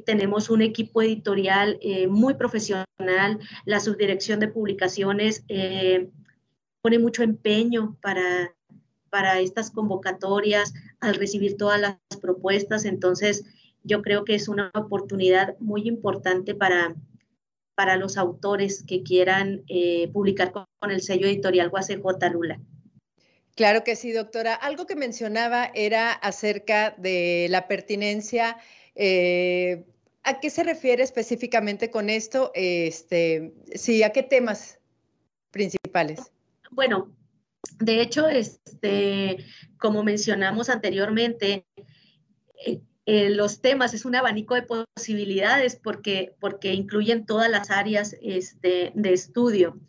tenemos 0.00 0.50
un 0.50 0.62
equipo 0.62 1.02
editorial 1.02 1.78
eh, 1.82 2.06
muy 2.06 2.34
profesional, 2.34 2.86
la 3.64 3.80
subdirección 3.80 4.40
de 4.40 4.48
publicaciones 4.48 5.44
eh, 5.48 6.08
pone 6.80 6.98
mucho 6.98 7.22
empeño 7.22 7.96
para, 8.00 8.54
para 9.10 9.40
estas 9.40 9.70
convocatorias 9.70 10.72
al 11.00 11.14
recibir 11.14 11.56
todas 11.56 11.80
las 11.80 11.98
propuestas, 12.20 12.84
entonces 12.84 13.44
yo 13.84 14.02
creo 14.02 14.24
que 14.24 14.34
es 14.34 14.48
una 14.48 14.70
oportunidad 14.74 15.56
muy 15.58 15.88
importante 15.88 16.54
para, 16.54 16.94
para 17.74 17.96
los 17.96 18.16
autores 18.16 18.84
que 18.86 19.02
quieran 19.02 19.62
eh, 19.68 20.08
publicar 20.12 20.52
con, 20.52 20.66
el 20.90 21.02
sello 21.02 21.26
editorial 21.26 21.70
UACJ 21.72 22.32
Lula. 22.32 22.60
Claro 23.54 23.84
que 23.84 23.96
sí, 23.96 24.12
doctora. 24.12 24.54
Algo 24.54 24.86
que 24.86 24.96
mencionaba 24.96 25.70
era 25.74 26.12
acerca 26.12 26.94
de 26.98 27.46
la 27.50 27.68
pertinencia 27.68 28.56
eh, 28.94 29.84
¿A 30.24 30.38
qué 30.38 30.50
se 30.50 30.62
refiere 30.62 31.02
específicamente 31.02 31.90
con 31.90 32.08
esto? 32.08 32.52
Este, 32.54 33.52
sí, 33.74 34.02
¿a 34.04 34.10
qué 34.10 34.22
temas 34.22 34.78
principales? 35.50 36.30
Bueno, 36.70 37.12
de 37.80 38.00
hecho, 38.00 38.28
este, 38.28 39.38
como 39.78 40.04
mencionamos 40.04 40.68
anteriormente, 40.68 41.66
eh, 42.64 42.80
eh, 43.06 43.30
los 43.30 43.60
temas 43.60 43.94
es 43.94 44.04
un 44.04 44.14
abanico 44.14 44.54
de 44.54 44.62
posibilidades 44.62 45.74
porque, 45.74 46.36
porque 46.38 46.72
incluyen 46.72 47.26
todas 47.26 47.50
las 47.50 47.70
áreas 47.70 48.16
este, 48.22 48.92
de 48.94 49.12
estudio. 49.12 49.80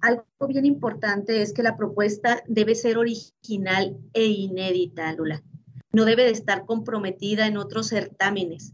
Algo 0.00 0.24
bien 0.48 0.66
importante 0.66 1.42
es 1.42 1.52
que 1.52 1.62
la 1.62 1.76
propuesta 1.76 2.42
debe 2.48 2.74
ser 2.74 2.98
original 2.98 3.96
e 4.14 4.24
inédita, 4.24 5.12
Lula 5.12 5.44
no 5.92 6.04
debe 6.04 6.24
de 6.24 6.30
estar 6.30 6.66
comprometida 6.66 7.46
en 7.46 7.56
otros 7.56 7.88
certámenes. 7.88 8.72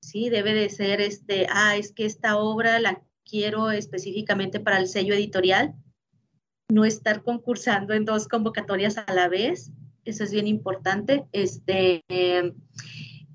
Sí, 0.00 0.30
debe 0.30 0.54
de 0.54 0.70
ser 0.70 1.00
este, 1.00 1.46
ah, 1.50 1.76
es 1.76 1.92
que 1.92 2.06
esta 2.06 2.38
obra 2.38 2.80
la 2.80 3.02
quiero 3.24 3.70
específicamente 3.70 4.58
para 4.58 4.78
el 4.78 4.88
sello 4.88 5.14
editorial, 5.14 5.74
no 6.70 6.84
estar 6.84 7.22
concursando 7.22 7.94
en 7.94 8.04
dos 8.04 8.28
convocatorias 8.28 8.98
a 8.98 9.12
la 9.12 9.28
vez, 9.28 9.72
eso 10.04 10.24
es 10.24 10.32
bien 10.32 10.46
importante. 10.46 11.26
Este, 11.32 12.02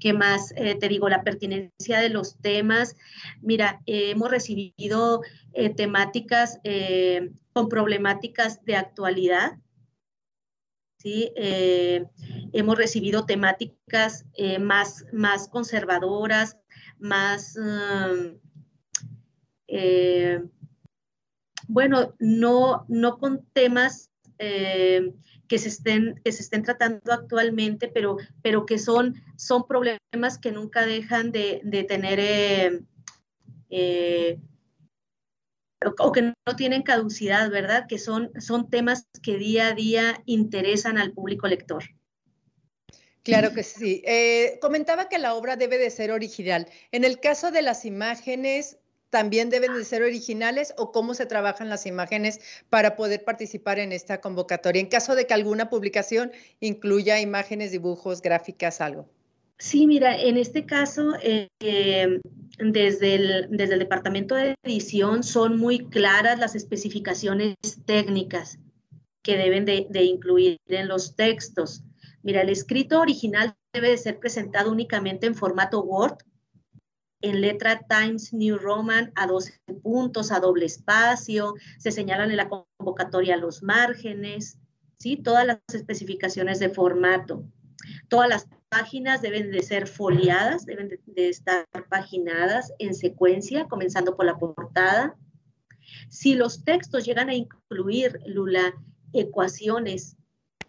¿Qué 0.03 0.12
más? 0.12 0.53
Eh, 0.58 0.75
te 0.75 0.89
digo, 0.89 1.08
la 1.08 1.24
pertinencia 1.24 2.00
de 2.00 2.10
los 2.10 2.36
temas. 2.41 2.98
Mira, 3.41 3.82
hemos 3.86 4.29
recibido 4.29 5.22
eh, 5.53 5.70
temáticas 5.70 6.60
eh, 6.65 7.32
con 7.53 7.70
problemáticas 7.70 8.65
de 8.65 8.75
actualidad, 8.75 9.53
Eh, 11.03 12.05
hemos 12.53 12.77
recibido 12.77 13.25
temáticas 13.25 14.25
eh, 14.36 14.60
más, 14.60 15.05
más 15.12 15.50
conservadoras, 15.50 16.57
más, 16.98 17.57
um, 17.57 18.38
eh, 19.67 20.41
bueno, 21.67 22.15
no, 22.19 22.86
no 22.88 23.17
con 23.17 23.45
temas 23.53 24.10
que, 24.38 25.57
se 25.57 25.69
estén, 25.69 26.19
que 26.24 26.31
se 26.33 26.41
estén 26.41 26.63
tratando 26.63 27.13
actualmente, 27.13 27.88
pero, 27.88 28.17
pero 28.41 28.65
que 28.65 28.77
son, 28.77 29.15
son 29.38 29.65
problemas 29.67 30.38
que 30.41 30.51
nunca 30.51 30.86
dejan 30.86 31.31
de, 31.31 31.62
de 31.63 31.83
tener 31.83 32.83
o 36.00 36.12
que 36.12 36.22
no 36.22 36.56
tienen 36.56 36.84
caducidad, 36.84 37.50
¿verdad? 37.50 37.86
Que 37.88 38.00
son, 38.00 38.32
son 38.40 38.70
temas 38.70 39.08
que 39.22 39.38
día 39.38 39.68
a 39.68 39.74
día 39.74 40.22
interesan 40.25 40.98
al 40.98 41.13
público 41.13 41.48
lector. 41.48 41.84
Claro 43.24 43.54
que 43.54 43.63
sí. 43.63 44.04
Eh, 44.06 44.60
comentaba 44.62 45.08
que 45.08 45.18
la 45.18 45.34
obra 45.34 45.56
debe 45.56 45.78
de 45.78 45.90
ser 45.90 46.12
original. 46.12 46.68
En 46.92 47.06
el 47.06 47.20
caso 47.20 47.52
de 47.52 47.62
las 47.62 47.86
imágenes, 47.86 48.78
¿también 49.10 49.50
deben 49.50 49.74
de 49.74 49.86
ser 49.86 50.04
originales 50.04 50.74
o 50.78 50.92
cómo 50.92 51.13
se 51.13 51.25
trabajan 51.25 51.70
las 51.70 51.86
imágenes 51.86 52.42
para 52.70 52.98
poder 52.98 53.24
participar 53.24 53.80
en 53.80 53.94
esta 53.94 54.20
convocatoria? 54.20 54.82
En 54.82 54.88
caso 54.88 55.16
de 55.16 55.25
que 55.25 55.34
alguna 55.34 55.70
publicación 55.70 56.34
incluya 56.60 57.22
imágenes, 57.22 57.72
dibujos, 57.72 58.22
gráficas, 58.22 58.82
algo. 58.82 59.08
Sí, 59.63 59.88
mira, 59.88 60.20
en 60.20 60.36
este 60.36 60.65
caso, 60.65 61.13
eh, 61.22 61.48
desde 62.60 63.15
el, 63.15 63.48
desde 63.50 63.75
el 63.75 63.79
departamento 63.79 64.36
de 64.36 64.55
edición 64.62 65.24
son 65.24 65.58
muy 65.58 65.88
claras 65.88 66.38
las 66.38 66.53
especificaciones 66.53 67.55
técnicas 67.86 68.60
que 69.22 69.38
deben 69.38 69.63
de, 69.63 69.88
de 69.89 70.03
incluir 70.03 70.58
en 70.67 70.89
los 70.89 71.15
textos. 71.15 71.82
Mira, 72.24 72.41
el 72.41 72.50
escrito 72.50 73.00
original 73.00 73.55
debe 73.72 73.91
de 73.91 73.98
ser 73.98 74.20
presentado 74.20 74.70
únicamente 74.70 75.27
en 75.27 75.34
formato 75.34 75.82
Word, 75.82 76.17
en 77.22 77.39
letra 77.39 77.86
Times 77.88 78.34
New 78.34 78.58
Roman 78.58 79.13
a 79.15 79.27
12 79.27 79.62
puntos, 79.82 80.34
a 80.34 80.41
doble 80.41 80.65
espacio, 80.65 81.53
se 81.77 81.91
señalan 81.91 82.32
en 82.32 82.38
la 82.38 82.50
convocatoria 82.50 83.38
los 83.38 83.63
márgenes, 83.63 84.60
¿sí? 85.00 85.15
Todas 85.15 85.48
las 85.48 85.60
especificaciones 85.74 86.60
de 86.60 86.67
formato. 86.67 87.46
Todas 88.10 88.27
las 88.27 88.48
páginas 88.74 89.22
deben 89.22 89.51
de 89.51 89.62
ser 89.62 89.88
foliadas, 89.88 90.65
deben 90.65 90.89
de, 90.89 91.30
estar 91.30 91.68
paginadas 91.89 92.74
en 92.80 92.96
secuencia, 92.96 93.65
comenzando 93.65 94.15
por 94.15 94.25
la 94.25 94.39
portada. 94.39 95.15
Si 96.10 96.34
los 96.34 96.63
textos 96.63 97.06
llegan 97.06 97.30
a 97.30 97.36
incluir, 97.36 98.20
Lula, 98.25 98.74
ecuaciones 99.13 100.18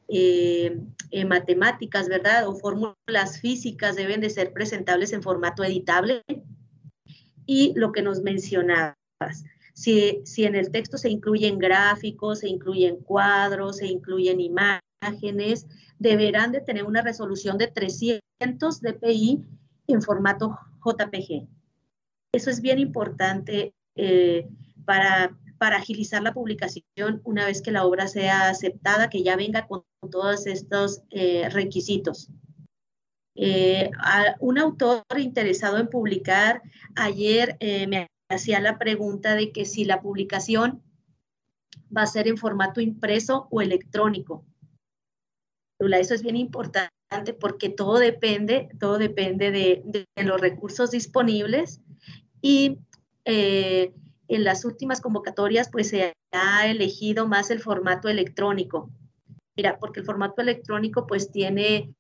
eh, 0.09 0.79
matemáticas, 1.27 2.09
¿verdad? 2.09 2.47
O 2.47 2.57
fórmulas 2.57 3.41
físicas 3.41 3.97
deben 3.97 4.21
de 4.21 4.29
ser 4.29 4.53
presentables 4.53 5.15
en 5.15 5.23
formato 5.23 5.65
editable. 5.65 6.23
Y 7.47 7.73
lo 7.75 7.91
que 7.93 8.03
nos 8.03 8.21
mencionabas, 8.21 8.97
si, 9.73 10.21
si 10.25 10.45
en 10.45 10.57
el 10.57 10.71
texto 10.71 10.99
se 10.99 11.09
incluyen 11.09 11.59
gráficos, 11.59 12.41
se 12.41 12.49
incluyen 12.49 12.97
cuadros, 12.97 13.79
se 13.79 13.87
incluyen 13.87 14.41
imágenes, 14.41 14.85
deberán 15.99 16.53
de 16.53 16.61
tener 16.61 16.85
una 16.85 17.03
resolución 17.03 17.59
de 17.59 17.69
300 17.69 18.81
dpi 18.81 19.45
en 19.87 20.03
formato 20.03 20.59
JPG. 20.85 21.47
Eso 22.33 22.51
es 22.51 22.61
bien 22.61 22.79
importante 22.79 23.75
eh, 23.97 24.49
para, 24.85 25.37
agilizar 25.59 26.23
la 26.23 26.35
publicación 26.35 27.23
una 27.25 27.47
vez 27.47 27.63
que 27.63 27.71
la 27.71 27.87
obra 27.87 28.07
sea 28.07 28.51
aceptada, 28.51 29.09
que 29.09 29.23
ya 29.23 29.35
venga 29.35 29.67
con 29.67 29.85
todos 30.11 30.47
estos 30.47 31.01
eh, 31.09 31.49
requisitos. 31.49 32.29
Eh, 33.35 33.91
un 34.41 34.59
autor 34.59 35.05
interesado 35.17 35.79
en 35.79 35.89
publicar 35.89 36.61
ayer 36.97 37.57
me 37.89 38.09
hacía 38.29 38.61
la 38.61 38.79
pregunta 38.79 39.37
de 39.37 39.53
que 39.53 39.65
si 39.65 39.87
la 39.87 40.03
publicación 40.03 40.83
va 41.97 42.03
a 42.03 42.07
ser 42.07 42.29
en 42.29 42.37
formato 42.37 42.81
impreso 42.81 43.49
o 43.51 43.63
electrónico. 43.63 44.45
Eso 45.79 46.15
es 46.15 46.23
bien 46.23 46.37
importante 46.37 46.91
porque 47.39 47.69
todo 47.69 47.99
depende, 47.99 48.69
todo 48.79 48.99
depende 48.99 49.51
de, 49.51 50.07
los 50.17 50.41
recursos 50.41 50.91
disponibles 50.91 51.81
y 52.41 52.79
eh, 53.25 53.93
en 54.29 54.45
las 54.45 54.65
últimas 54.65 55.01
convocatorias 55.01 55.69
pues 55.71 55.91
se 55.91 56.15
ha 56.33 56.67
elegido 56.67 57.27
más 57.27 57.51
el 57.51 57.61
formato 57.61 58.09
electrónico. 58.09 58.91
Mira, 59.57 59.79
porque 59.79 60.01
el 60.01 60.07
formato 60.07 60.43
electrónico 60.43 61.07
pues 61.07 61.31
tiene, 61.31 61.95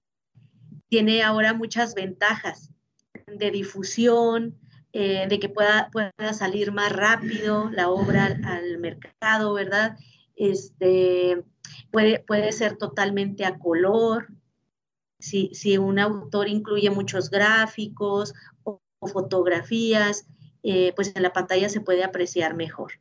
tiene 0.88 1.22
ahora 1.22 1.52
muchas 1.52 1.94
ventajas 1.94 2.70
de 3.26 3.50
difusión, 3.50 4.58
eh, 4.92 5.26
de 5.28 5.38
que 5.38 5.48
pueda, 5.48 5.90
pueda 5.90 6.32
salir 6.32 6.72
más 6.72 6.92
rápido 6.92 7.70
la 7.70 7.88
obra 7.90 8.26
al, 8.26 8.44
al 8.44 8.78
mercado, 8.78 9.52
¿verdad? 9.52 9.96
Este, 10.36 11.44
puede, 11.94 12.52
ser 12.52 12.76
totalmente 12.76 13.44
a 13.44 13.58
color, 13.58 14.28
si, 15.20 15.78
un 15.78 15.98
autor 15.98 16.48
incluye 16.48 16.90
muchos 16.90 17.30
gráficos 17.30 18.34
o, 18.64 18.80
fotografías, 19.12 20.26
eh, 20.62 20.92
pues 20.96 21.12
en 21.14 21.22
la 21.22 21.32
pantalla 21.32 21.68
se 21.68 21.80
puede 21.80 22.04
apreciar 22.04 22.54
mejor. 22.54 22.92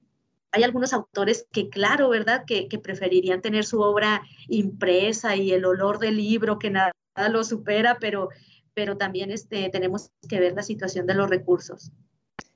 Hay 0.51 0.63
algunos 0.63 0.93
autores 0.93 1.47
que, 1.51 1.69
claro, 1.69 2.09
¿verdad?, 2.09 2.43
que, 2.45 2.67
preferirían 2.77 3.41
tener 3.41 3.65
su 3.65 3.79
obra 3.79 4.21
impresa 4.47 5.35
y 5.35 5.51
el 5.53 5.65
olor 5.65 5.97
del 5.97 6.17
libro 6.17 6.59
que 6.59 6.69
nada, 6.69 6.91
lo 7.31 7.43
supera, 7.43 7.97
pero, 8.00 8.29
pero 8.73 8.97
también 8.97 9.31
este, 9.31 9.69
tenemos 9.69 10.12
que 10.27 10.39
ver 10.39 10.53
la 10.53 10.62
situación 10.62 11.07
de 11.07 11.13
los 11.15 11.29
recursos. 11.29 11.91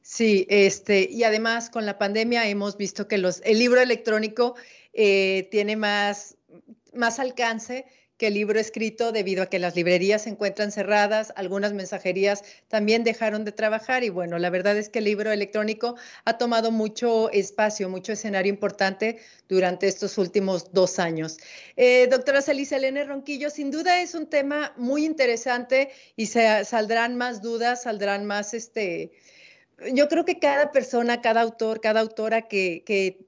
Sí, 0.02 0.46
este, 0.50 1.10
y 1.12 1.24
además 1.24 1.70
con 1.70 1.86
la 1.86 1.98
pandemia 1.98 2.48
hemos 2.48 2.78
visto 2.78 3.08
que 3.08 3.18
los, 3.18 3.42
el 3.44 3.60
libro 3.60 3.82
electrónico 3.82 4.56
eh, 4.98 5.48
tiene 5.52 5.76
más, 5.76 6.36
más 6.92 7.20
alcance 7.20 7.86
que 8.18 8.28
el 8.28 8.34
libro 8.34 8.60
escrito 8.60 9.12
debido 9.12 9.44
a 9.44 9.46
que 9.46 9.60
las 9.60 9.76
librerías 9.76 10.24
se 10.24 10.32
encuentran 10.32 10.72
cerradas, 10.72 11.32
algunas 11.36 11.74
mensajerías 11.74 12.44
también 12.68 13.04
dejaron 13.04 13.46
de 13.46 13.52
trabajar 13.52 14.04
y 14.04 14.10
bueno, 14.10 14.40
la 14.40 14.50
verdad 14.50 14.76
es 14.76 14.90
que 14.90 15.00
el 15.00 15.06
libro 15.06 15.32
electrónico 15.32 15.96
ha 16.26 16.40
tomado 16.40 16.72
mucho 16.72 17.30
espacio, 17.32 17.90
mucho 17.90 18.14
escenario 18.14 18.52
importante 18.52 19.20
durante 19.48 19.88
estos 19.88 20.18
últimos 20.18 20.74
dos 20.74 20.98
años. 20.98 21.38
Eh, 21.76 22.08
doctora 22.10 22.42
Celisa 22.42 22.78
Elena 22.78 23.04
Ronquillo, 23.04 23.52
sin 23.52 23.70
duda 23.70 24.02
es 24.02 24.16
un 24.16 24.26
tema 24.26 24.74
muy 24.78 25.06
interesante 25.06 25.92
y 26.16 26.26
se, 26.26 26.66
saldrán 26.66 27.18
más 27.18 27.44
dudas, 27.44 27.84
saldrán 27.84 28.26
más, 28.26 28.56
este, 28.56 29.12
yo 29.94 30.08
creo 30.08 30.26
que 30.26 30.40
cada 30.40 30.72
persona, 30.72 31.22
cada 31.22 31.42
autor, 31.42 31.82
cada 31.82 32.00
autora 32.00 32.48
que, 32.48 32.82
que 32.84 33.28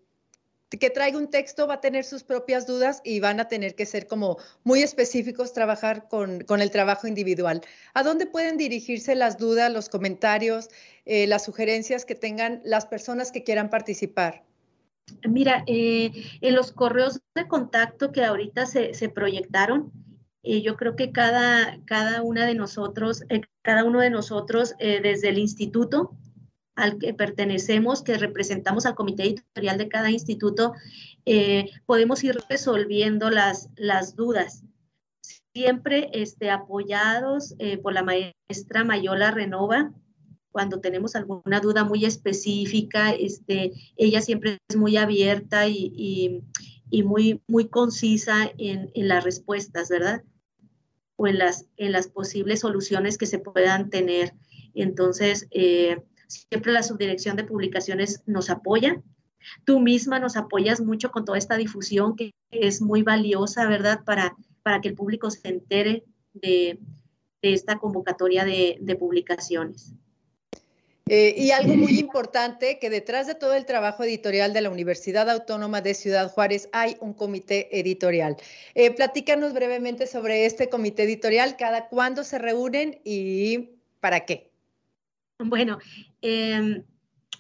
que 0.78 0.90
traiga 0.90 1.18
un 1.18 1.30
texto 1.30 1.68
va 1.68 1.76
a 1.76 1.82
tener 1.82 2.04
sus 2.04 2.24
propias 2.24 2.68
dudas 2.68 3.02
y 3.04 3.20
van 3.20 3.40
a 3.40 3.48
tener 3.48 3.76
que 3.76 3.86
ser 3.86 4.06
como 4.06 4.38
muy 4.64 4.84
específicos, 4.84 5.54
trabajar 5.54 6.08
con, 6.08 6.44
el 6.62 6.72
trabajo 6.72 7.08
individual. 7.08 7.62
¿A 7.94 8.04
dónde 8.04 8.28
pueden 8.28 8.58
dirigirse 8.58 9.16
las 9.16 9.38
dudas, 9.38 9.74
los 9.74 9.90
comentarios, 9.90 10.70
eh, 11.06 11.26
las 11.26 11.46
sugerencias 11.46 12.06
que 12.06 12.16
tengan 12.16 12.62
las 12.64 12.86
personas 12.86 13.32
que 13.32 13.44
quieran 13.44 13.70
participar? 13.70 14.44
Mira, 15.28 15.64
eh, 15.66 16.12
en 16.42 16.54
los 16.54 16.72
correos 16.72 17.20
de 17.34 17.48
contacto 17.48 18.12
que 18.12 18.24
ahorita 18.24 18.68
se, 18.68 19.10
proyectaron, 19.10 19.92
eh, 20.44 20.62
yo 20.62 20.76
creo 20.76 20.96
que 20.96 21.12
cada, 21.12 21.80
cada 21.86 22.22
una 22.22 22.46
de 22.46 22.54
nosotros, 22.54 23.24
cada 23.64 23.84
uno 23.86 24.02
de 24.02 24.12
nosotros 24.12 24.76
desde 24.78 25.30
el 25.30 25.40
instituto, 25.40 26.16
al 26.80 26.98
que 26.98 27.14
pertenecemos, 27.14 28.02
que 28.02 28.18
representamos 28.18 28.86
al 28.86 28.96
comité 28.96 29.24
editorial 29.24 29.78
de 29.78 29.90
cada 29.90 30.10
instituto, 30.10 30.74
eh, 31.26 31.70
podemos 31.86 32.24
ir 32.24 32.38
resolviendo 32.50 33.30
las, 33.30 33.70
las 33.76 34.16
dudas. 34.16 34.64
Siempre 35.54 36.10
este, 36.14 36.50
apoyados 36.50 37.56
eh, 37.60 37.78
por 37.78 37.94
la 37.94 38.04
maestra 38.04 38.84
Mayola 38.84 39.32
Renova, 39.32 39.92
cuando 40.52 40.80
tenemos 40.80 41.16
alguna 41.16 41.60
duda 41.60 41.84
muy 41.84 42.06
específica, 42.06 43.12
este, 43.12 43.72
ella 43.98 44.22
siempre 44.22 44.58
es 44.68 44.76
muy 44.76 44.98
abierta 44.98 45.68
y, 45.68 46.44
y, 46.90 47.04
muy, 47.04 47.42
muy 47.48 47.68
concisa 47.68 48.52
en, 48.58 48.90
en, 48.96 49.08
las 49.08 49.24
respuestas, 49.24 49.90
¿verdad? 49.90 50.24
O 51.18 51.28
en 51.28 51.38
las, 51.38 51.68
en 51.78 51.92
las 51.92 52.08
posibles 52.08 52.62
soluciones 52.62 53.18
que 53.18 53.28
se 53.28 53.40
puedan 53.40 53.90
tener. 53.90 54.34
Entonces, 54.74 55.48
eh, 55.52 56.02
Siempre 56.30 56.72
la 56.72 56.84
subdirección 56.84 57.36
de 57.36 57.44
publicaciones 57.44 58.22
nos 58.28 58.52
apoya. 58.52 59.02
Tú 59.66 59.80
misma 59.80 60.20
nos 60.20 60.38
apoyas 60.38 60.80
mucho 60.80 61.10
con 61.12 61.26
toda 61.26 61.38
esta 61.38 61.58
difusión 61.58 62.16
que 62.16 62.32
es 62.52 62.82
muy 62.82 63.02
valiosa, 63.02 63.68
¿verdad? 63.68 64.02
Para, 64.06 64.36
para 64.62 64.80
que 64.80 64.90
el 64.90 64.96
público 64.96 65.32
se 65.32 65.48
entere 65.48 66.04
de, 66.34 66.78
esta 67.42 67.80
convocatoria 67.80 68.46
de, 68.46 68.96
publicaciones. 69.00 69.94
Eh, 71.08 71.34
y 71.36 71.50
algo 71.50 71.74
muy 71.74 71.98
importante, 71.98 72.78
que 72.78 72.92
detrás 72.92 73.26
de 73.26 73.34
todo 73.34 73.56
el 73.56 73.66
trabajo 73.66 74.04
editorial 74.04 74.54
de 74.54 74.62
la 74.62 74.70
Universidad 74.70 75.28
Autónoma 75.32 75.82
de 75.82 75.96
Ciudad 75.96 76.32
Juárez 76.32 76.70
hay 76.72 76.98
un 77.00 77.14
comité 77.14 77.80
editorial. 77.80 78.38
Eh, 78.76 78.92
platícanos 78.92 79.54
brevemente 79.54 80.06
sobre 80.06 80.46
este 80.46 80.70
comité 80.70 81.04
editorial, 81.04 81.58
cada 81.58 81.88
cuándo 81.88 82.24
se 82.24 82.38
reúnen 82.38 83.00
y 83.04 83.72
para 84.00 84.26
qué. 84.26 84.49
Bueno, 85.40 85.80
em, 86.22 86.84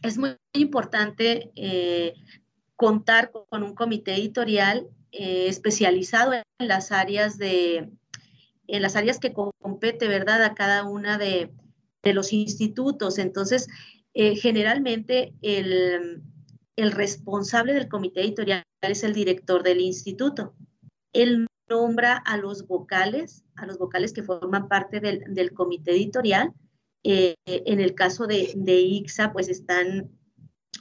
es 0.03 0.17
muy 0.17 0.37
importante 0.53 1.51
eh, 1.55 2.13
contar 2.77 3.29
con 3.31 3.61
un 3.61 3.75
comité 3.75 4.13
editorial 4.15 4.87
eh, 5.11 5.47
especializado 5.49 6.33
en 6.33 6.67
las 6.67 6.93
áreas 6.93 7.37
de 7.37 7.89
en 8.67 8.81
las 8.83 8.95
áreas 8.95 9.19
que 9.19 9.33
compete, 9.33 10.07
¿verdad?, 10.07 10.43
a 10.43 10.53
cada 10.53 10.83
una 10.83 11.17
de, 11.17 11.51
los 12.03 12.33
institutos. 12.33 13.17
Entonces, 13.17 13.67
eh, 14.13 14.35
generalmente 14.35 15.33
el, 15.41 16.21
responsable 16.77 17.73
del 17.73 17.89
comité 17.89 18.21
editorial 18.21 18.63
es 18.81 19.03
el 19.03 19.13
director 19.13 19.63
del 19.63 19.81
instituto. 19.81 20.53
Él 21.13 21.47
nombra 21.67 22.15
a 22.17 22.37
los 22.37 22.67
vocales, 22.67 23.43
a 23.55 23.65
los 23.65 23.79
vocales 23.79 24.13
que 24.13 24.23
forman 24.23 24.67
parte 24.67 24.99
del, 24.99 25.23
del 25.33 25.51
comité 25.53 25.91
editorial, 25.91 26.53
eh, 27.03 27.35
en 27.45 27.79
el 27.79 27.95
caso 27.95 28.27
de, 28.27 28.51
de 28.55 28.79
IXA, 28.79 29.31
pues 29.31 29.49
están 29.49 30.09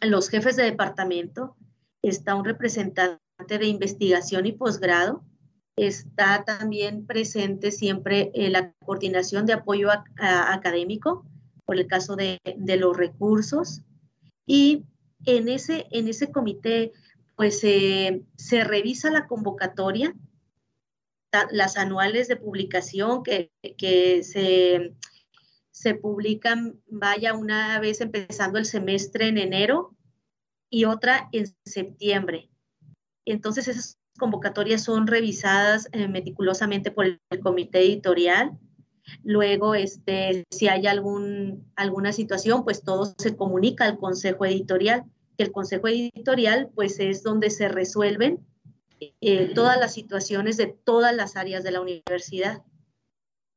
los 0.03 0.29
jefes 0.29 0.57
de 0.57 0.65
departamento, 0.65 1.57
está 2.03 2.35
un 2.35 2.45
representante 2.45 3.21
de 3.47 3.67
investigación 3.67 4.47
y 4.47 4.53
posgrado, 4.53 5.25
está 5.77 6.45
también 6.45 7.07
presente 7.07 7.71
siempre 7.71 8.31
eh, 8.35 8.51
la 8.51 8.73
coordinación 8.85 9.47
de 9.47 9.55
apoyo 9.55 9.91
académico, 10.17 11.25
por 11.65 11.77
el 11.77 11.87
caso 11.87 12.17
de, 12.17 12.41
los 12.45 12.97
recursos. 12.97 13.83
Y 14.47 14.85
en 15.25 15.49
ese, 15.49 15.87
en 15.91 16.09
ese 16.09 16.33
comité, 16.33 16.93
pues 17.37 17.61
se 17.61 18.65
revisa 18.65 19.11
la 19.11 19.27
convocatoria, 19.27 20.15
las 21.51 21.77
anuales 21.77 22.27
de 22.27 22.37
publicación 22.37 23.23
que, 23.23 23.53
que 23.77 24.23
se, 24.25 24.95
se 25.79 25.95
publican, 25.95 26.81
vaya, 26.89 27.35
una 27.35 27.79
vez 27.79 28.01
empezando 28.01 28.59
el 28.59 28.65
semestre 28.65 29.29
en 29.29 29.39
enero 29.39 29.95
y 30.69 30.87
otra 30.87 31.29
en 31.31 31.47
septiembre. 31.65 32.51
Entonces 33.25 33.69
esas 33.69 33.97
convocatorias 34.19 34.83
son 34.83 35.07
revisadas 35.07 35.89
eh, 35.93 36.09
meticulosamente 36.09 36.91
por 36.91 37.07
el, 37.07 37.21
comité 37.45 37.79
editorial. 37.79 38.59
Luego, 39.23 39.77
este, 39.77 40.45
si 40.51 40.67
hay 40.67 40.89
algún, 40.89 41.71
alguna 41.77 42.13
situación, 42.13 42.65
pues 42.65 42.83
todo 42.83 43.15
se 43.17 43.37
comunica 43.37 43.85
al 43.85 43.99
consejo 43.99 44.47
editorial, 44.47 45.05
que 45.37 45.45
el 45.45 45.53
consejo 45.53 45.87
editorial 45.87 46.71
pues 46.75 46.99
es 46.99 47.23
donde 47.23 47.51
se 47.51 47.69
resuelven 47.69 48.45
eh, 49.21 49.53
todas 49.55 49.79
las 49.79 49.95
situaciones 49.95 50.57
de 50.57 50.67
todas 50.67 51.15
las 51.15 51.37
áreas 51.37 51.63
de 51.63 51.71
la 51.71 51.81
universidad. 51.81 52.65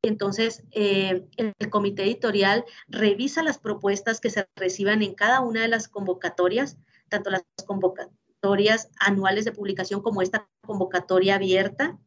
Entonces, 0.03 0.63
eh, 0.71 1.27
el 1.37 1.69
comité 1.69 2.03
editorial 2.03 2.65
revisa 2.87 3.43
las 3.43 3.59
propuestas 3.59 4.19
que 4.19 4.31
se 4.31 4.47
reciban 4.55 5.03
en 5.03 5.13
cada 5.13 5.41
una 5.41 5.61
de 5.61 5.67
las 5.67 5.87
convocatorias, 5.87 6.77
tanto 7.07 7.29
las 7.29 7.43
convocatorias 7.65 8.89
anuales 8.99 9.45
de 9.45 9.51
publicación 9.51 10.01
como 10.01 10.21
esta 10.21 10.49
convocatoria 10.61 11.35
abierta, 11.35 11.99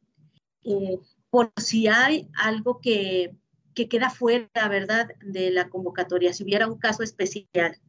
eh, 0.65 0.99
por 1.31 1.53
si 1.57 1.87
hay 1.87 2.29
algo 2.35 2.81
que, 2.81 3.37
que, 3.75 3.89
queda 3.89 4.11
fuera, 4.11 4.69
¿verdad?, 4.69 5.11
de 5.21 5.51
la 5.51 5.69
convocatoria, 5.69 6.33
si 6.33 6.43
hubiera 6.43 6.67
un 6.67 6.79
caso 6.79 7.03
especial. 7.03 7.81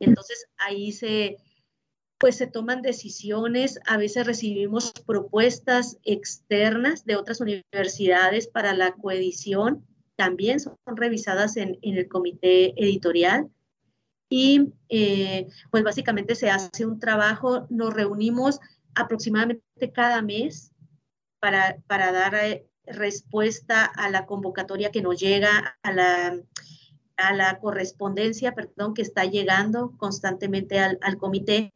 Entonces, 0.00 0.48
ahí 0.58 0.92
se, 0.92 1.38
pues 2.22 2.36
se 2.36 2.46
toman 2.46 2.82
decisiones, 2.82 3.80
a 3.84 3.96
veces 3.96 4.24
recibimos 4.24 4.92
propuestas 5.04 5.98
externas 6.04 7.04
de 7.04 7.16
otras 7.16 7.40
universidades 7.40 8.46
para 8.46 8.74
la 8.74 8.92
coedición, 8.92 9.84
también 10.14 10.60
son 10.60 10.76
revisadas 10.86 11.56
en, 11.56 11.80
en 11.82 11.96
el 11.96 12.06
comité 12.06 12.80
editorial. 12.80 13.50
Y 14.30 14.72
eh, 14.88 15.48
pues 15.72 15.82
básicamente 15.82 16.36
se 16.36 16.48
hace 16.48 16.86
un 16.86 17.00
trabajo, 17.00 17.66
nos 17.70 17.92
reunimos 17.92 18.60
aproximadamente 18.94 19.90
cada 19.92 20.22
mes 20.22 20.70
para, 21.40 21.78
para 21.88 22.12
dar 22.12 22.36
eh, 22.36 22.68
respuesta 22.86 23.84
a 23.84 24.08
la 24.10 24.26
convocatoria 24.26 24.92
que 24.92 25.02
nos 25.02 25.18
llega, 25.18 25.76
a 25.82 25.92
la, 25.92 26.40
a 27.16 27.34
la 27.34 27.58
correspondencia, 27.58 28.54
perdón, 28.54 28.94
que 28.94 29.02
está 29.02 29.24
llegando 29.24 29.92
constantemente 29.96 30.78
al, 30.78 30.98
al, 31.02 31.16
comité 31.16 31.72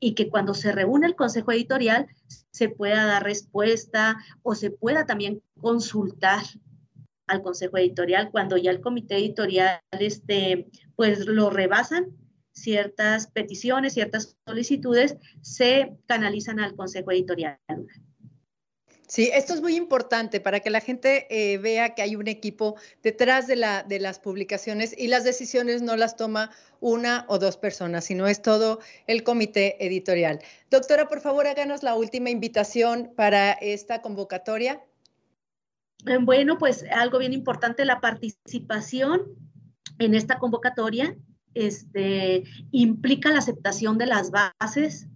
y 0.00 0.14
que 0.14 0.28
cuando 0.28 0.54
se 0.54 0.72
reúne 0.72 1.06
el 1.06 1.16
consejo 1.16 1.52
editorial 1.52 2.06
se 2.50 2.68
pueda 2.68 3.04
dar 3.06 3.24
respuesta 3.24 4.16
o 4.42 4.54
se 4.54 4.70
pueda 4.70 5.06
también 5.06 5.42
consultar 5.60 6.42
al 7.26 7.42
consejo 7.42 7.76
editorial 7.76 8.30
cuando 8.30 8.56
ya 8.56 8.70
el 8.70 8.80
comité 8.80 9.16
editorial 9.16 9.80
este, 9.92 10.68
pues 10.96 11.26
lo 11.26 11.50
rebasan 11.50 12.16
ciertas 12.52 13.28
peticiones, 13.28 13.94
ciertas 13.94 14.36
solicitudes, 14.46 15.16
se 15.40 15.96
canalizan 16.06 16.60
al 16.60 16.74
consejo 16.74 17.12
editorial. 17.12 17.58
Sí, 19.08 19.30
esto 19.32 19.54
es 19.54 19.62
muy 19.62 19.74
importante 19.74 20.38
para 20.38 20.60
que 20.60 20.68
la 20.68 20.82
gente 20.82 21.26
eh, 21.30 21.56
vea 21.56 21.94
que 21.94 22.02
hay 22.02 22.14
un 22.14 22.28
equipo 22.28 22.76
detrás 23.02 23.46
de, 23.46 23.56
la, 23.56 23.82
de 23.82 24.00
las 24.00 24.18
publicaciones 24.18 24.94
y 24.96 25.08
las 25.08 25.24
decisiones 25.24 25.80
no 25.80 25.96
las 25.96 26.14
toma 26.16 26.50
una 26.80 27.24
o 27.28 27.38
dos 27.38 27.56
personas, 27.56 28.04
sino 28.04 28.26
es 28.26 28.42
todo 28.42 28.80
el 29.06 29.22
comité 29.22 29.82
editorial. 29.84 30.40
Doctora, 30.70 31.08
por 31.08 31.20
favor, 31.22 31.46
háganos 31.46 31.82
la 31.82 31.94
última 31.94 32.28
invitación 32.28 33.10
para 33.16 33.52
esta 33.52 34.02
convocatoria. 34.02 34.84
Eh, 36.06 36.18
bueno, 36.20 36.58
pues 36.58 36.84
algo 36.90 37.18
bien 37.18 37.32
importante, 37.32 37.86
la 37.86 38.02
participación 38.02 39.22
en 39.98 40.14
esta 40.14 40.38
convocatoria 40.38 41.16
este, 41.54 42.44
implica 42.72 43.30
la 43.30 43.38
aceptación 43.38 43.96
de 43.96 44.04
las 44.04 44.30
bases 44.30 45.08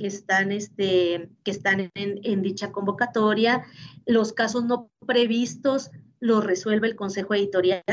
que 0.00 0.06
están, 0.06 0.50
este, 0.50 1.28
que 1.44 1.50
están 1.50 1.90
en, 1.94 2.42
dicha 2.42 2.72
convocatoria. 2.72 3.66
Los 4.06 4.32
casos 4.32 4.64
no 4.64 4.90
previstos 5.06 5.90
los 6.20 6.42
resuelve 6.42 6.88
el 6.88 6.96
Consejo 6.96 7.34
Editorial. 7.34 7.84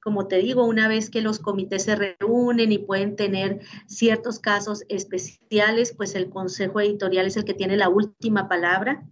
Como 0.00 0.28
te 0.28 0.36
digo, 0.36 0.64
una 0.64 0.86
vez 0.86 1.10
que 1.10 1.20
los 1.20 1.40
comités 1.40 1.82
se 1.82 1.96
reúnen 1.96 2.70
y 2.70 2.78
pueden 2.78 3.16
tener 3.16 3.60
ciertos 3.88 4.38
casos 4.38 4.84
especiales, 4.88 5.92
pues 5.96 6.14
el 6.14 6.30
Consejo 6.30 6.80
Editorial 6.80 7.26
es 7.26 7.36
el 7.36 7.44
que 7.44 7.54
tiene 7.54 7.76
la 7.76 7.88
última 7.88 8.48
palabra. 8.48 9.04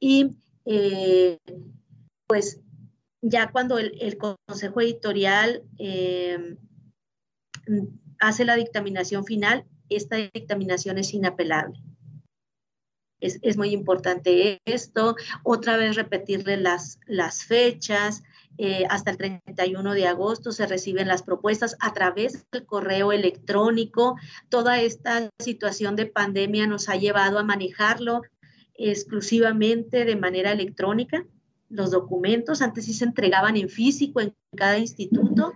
Y 0.00 0.36
eh, 0.64 1.38
pues 2.26 2.60
ya 3.20 3.52
cuando 3.52 3.78
el, 3.78 4.18
Consejo 4.18 4.80
Editorial 4.80 5.62
eh, 5.78 6.56
hace 8.18 8.44
la 8.44 8.56
dictaminación 8.56 9.24
final, 9.24 9.64
esta 9.88 10.16
dictaminación 10.16 10.98
es 10.98 11.14
inapelable. 11.14 11.80
Es, 13.20 13.56
muy 13.56 13.70
importante 13.70 14.60
esto. 14.64 15.14
Otra 15.44 15.76
vez 15.76 15.94
repetirle 15.94 16.56
las, 16.56 16.98
las 17.06 17.44
fechas. 17.44 18.24
Eh, 18.58 18.84
hasta 18.90 19.12
el 19.12 19.16
31 19.16 19.94
de 19.94 20.08
agosto 20.08 20.50
se 20.50 20.66
reciben 20.66 21.06
las 21.06 21.22
propuestas 21.22 21.76
a 21.78 21.92
través 21.92 22.44
del 22.50 22.66
correo 22.66 23.12
electrónico. 23.12 24.16
Toda 24.48 24.80
esta 24.80 25.30
situación 25.38 25.94
de 25.94 26.06
pandemia 26.06 26.66
nos 26.66 26.88
ha 26.88 26.96
llevado 26.96 27.38
a 27.38 27.44
manejarlo 27.44 28.22
exclusivamente 28.74 30.04
de 30.04 30.16
manera 30.16 30.50
electrónica 30.50 31.24
los 31.72 31.90
documentos, 31.90 32.60
antes 32.60 32.84
sí 32.84 32.92
se 32.92 33.06
entregaban 33.06 33.56
en 33.56 33.68
físico 33.68 34.20
en 34.20 34.34
cada 34.54 34.78
instituto, 34.78 35.54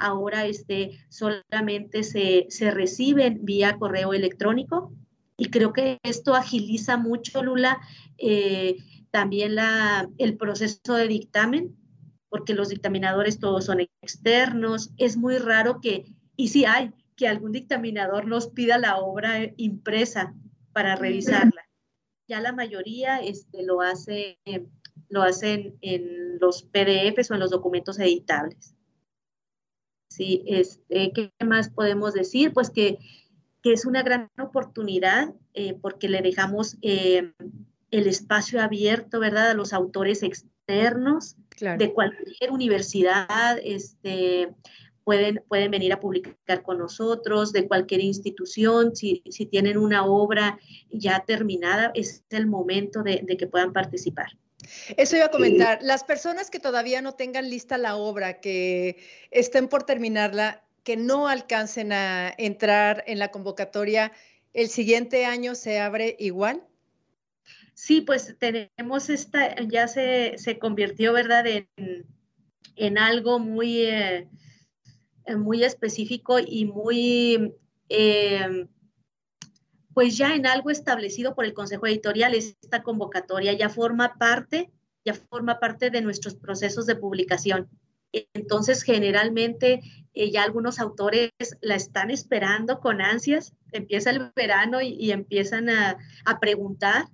ahora 0.00 0.46
este, 0.46 0.98
solamente 1.08 2.02
se, 2.02 2.70
reciben 2.70 3.44
vía 3.44 3.78
correo 3.78 4.12
electrónico 4.12 4.92
y 5.36 5.50
creo 5.50 5.72
que 5.72 5.98
esto 6.02 6.34
agiliza 6.34 6.96
mucho, 6.96 7.42
Lula, 7.42 7.78
eh, 8.18 8.76
también 9.10 9.54
la, 9.54 10.08
el 10.18 10.36
proceso 10.36 10.94
de 10.94 11.08
dictamen, 11.08 11.76
porque 12.28 12.54
los 12.54 12.70
dictaminadores 12.70 13.38
todos 13.38 13.66
son 13.66 13.80
externos, 14.02 14.90
es 14.96 15.16
muy 15.16 15.38
raro 15.38 15.80
que, 15.80 16.06
y 16.36 16.48
si 16.48 16.64
hay, 16.64 16.92
que 17.16 17.28
algún 17.28 17.52
dictaminador 17.52 18.26
nos 18.26 18.48
pida 18.48 18.78
la 18.78 18.96
obra 18.96 19.52
impresa 19.56 20.34
para 20.72 20.96
revisarla. 20.96 21.66
Ya 22.28 22.40
la 22.40 22.52
mayoría 22.52 23.20
este, 23.20 23.62
lo 23.62 23.80
hace 23.80 24.38
lo 25.08 25.22
hacen 25.22 25.76
en 25.80 26.38
los 26.38 26.62
PDFs 26.62 27.30
o 27.30 27.34
en 27.34 27.40
los 27.40 27.50
documentos 27.50 27.98
editables. 27.98 28.74
Sí, 30.16 30.42
este, 30.46 31.12
¿qué 31.12 31.30
más 31.44 31.68
podemos 31.68 32.14
decir? 32.14 32.54
Pues 32.54 32.70
que, 32.70 32.98
es 33.64 33.84
una 33.84 34.04
gran 34.04 34.30
oportunidad 34.38 35.34
eh, 35.52 35.74
porque 35.82 36.08
le 36.08 36.22
dejamos 36.22 36.76
eh, 36.82 37.32
el 37.90 38.06
espacio 38.06 38.62
abierto, 38.62 39.18
¿verdad?, 39.18 39.50
a 39.50 39.54
los 39.54 39.72
autores 39.72 40.22
externos 40.22 41.36
de 41.58 41.92
cualquier 41.92 42.52
universidad, 42.52 43.58
este, 43.64 44.54
pueden, 45.02 45.42
pueden 45.48 45.72
venir 45.72 45.92
a 45.92 45.98
publicar 45.98 46.62
con 46.62 46.78
nosotros, 46.78 47.52
de 47.52 47.66
cualquier 47.66 48.02
institución, 48.02 48.94
si, 48.94 49.20
tienen 49.50 49.78
una 49.78 50.06
obra 50.06 50.60
ya 50.88 51.24
terminada, 51.26 51.90
es 51.94 52.24
el 52.30 52.46
momento 52.46 53.02
de 53.02 53.36
que 53.36 53.48
puedan 53.48 53.72
participar. 53.72 54.28
Eso 54.96 55.16
iba 55.16 55.26
a 55.26 55.30
comentar. 55.30 55.78
Las 55.82 56.04
personas 56.04 56.50
que 56.50 56.60
todavía 56.60 57.02
no 57.02 57.12
tengan 57.12 57.50
lista 57.50 57.78
la 57.78 57.96
obra, 57.96 58.40
que 58.40 58.96
estén 59.30 59.68
por 59.68 59.84
terminarla, 59.84 60.64
que 60.82 60.96
no 60.96 61.28
alcancen 61.28 61.92
a 61.92 62.32
entrar 62.38 63.04
en 63.06 63.18
la 63.18 63.30
convocatoria, 63.30 64.12
¿el 64.52 64.68
siguiente 64.68 65.26
año 65.26 65.54
se 65.54 65.80
abre 65.80 66.16
igual? 66.18 66.62
Sí, 67.74 68.00
pues 68.00 68.36
tenemos 68.38 69.10
esta, 69.10 69.60
ya 69.62 69.88
se, 69.88 70.58
convirtió, 70.60 71.12
¿verdad?, 71.12 71.44
en, 72.76 72.98
algo 72.98 73.38
muy, 73.38 73.82
eh, 73.82 74.28
muy 75.36 75.64
específico 75.64 76.38
y 76.38 76.64
muy 76.66 77.54
eh, 77.88 78.66
pues 79.96 80.18
ya 80.18 80.34
en 80.34 80.46
algo 80.46 80.68
establecido 80.68 81.34
por 81.34 81.46
el 81.46 81.54
Consejo 81.54 81.86
Editorial, 81.86 82.34
esta 82.34 82.82
convocatoria 82.82 83.54
ya 83.54 83.70
forma 83.70 84.18
parte, 84.18 84.70
ya 85.06 85.14
forma 85.14 85.58
parte 85.58 85.88
de 85.88 86.02
nuestros 86.02 86.34
procesos 86.34 86.84
de 86.84 86.96
publicación. 86.96 87.70
Entonces, 88.12 88.82
generalmente 88.82 89.80
eh, 90.12 90.30
ya 90.30 90.42
algunos 90.42 90.80
autores 90.80 91.30
la 91.62 91.76
están 91.76 92.10
esperando 92.10 92.78
con 92.78 93.00
ansias, 93.00 93.54
empieza 93.72 94.10
el 94.10 94.30
verano 94.36 94.82
y, 94.82 95.12
empiezan 95.12 95.70
a, 95.70 95.96
preguntar 96.42 97.06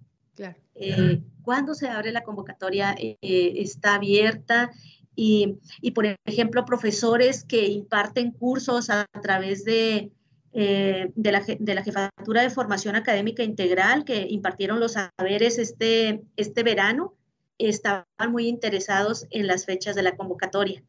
eh, 0.75 1.23
cuándo 1.43 1.75
se 1.75 1.87
abre 1.87 2.11
la 2.11 2.25
convocatoria, 2.25 2.97
eh, 2.99 3.17
está 3.21 3.95
abierta 3.95 4.73
y, 5.15 5.57
por 5.95 6.19
ejemplo, 6.25 6.65
profesores 6.65 7.45
que 7.45 7.65
imparten 7.69 8.33
cursos 8.33 8.91
a, 8.91 9.07
través 9.23 9.65
de, 9.65 10.11
eh, 10.55 11.11
de, 11.15 11.33
la, 11.33 11.41
de, 11.41 11.75
la, 11.75 11.83
Jefatura 11.83 12.43
de 12.43 12.51
Formación 12.51 12.95
Académica 12.95 13.43
Integral 13.43 14.05
que 14.05 14.27
impartieron 14.29 14.81
los 14.81 14.93
saberes 14.93 15.59
este, 15.59 16.23
este 16.37 16.63
verano, 16.63 17.15
estaban 17.59 18.07
muy 18.31 18.49
interesados 18.49 19.27
en 19.31 19.47
las 19.47 19.65
fechas 19.65 19.97
de 19.97 20.03
la 20.03 20.17
convocatoria, 20.17 20.85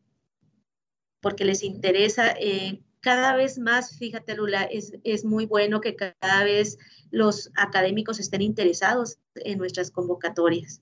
porque 1.21 1.45
les 1.45 1.63
interesa 1.63 2.33
eh, 2.39 2.81
cada 2.99 3.35
vez 3.35 3.57
más, 3.59 3.97
fíjate 3.97 4.35
Lula, 4.35 4.63
es, 4.63 4.93
es 5.03 5.25
muy 5.25 5.45
bueno 5.45 5.81
que 5.81 5.95
cada 5.95 6.43
vez 6.43 6.77
los 7.11 7.51
académicos 7.55 8.19
estén 8.19 8.41
interesados 8.41 9.17
en 9.35 9.57
nuestras 9.57 9.91
convocatorias, 9.91 10.81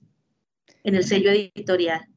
en 0.84 0.94
el 0.94 1.04
sello 1.04 1.30
editorial. 1.30 2.08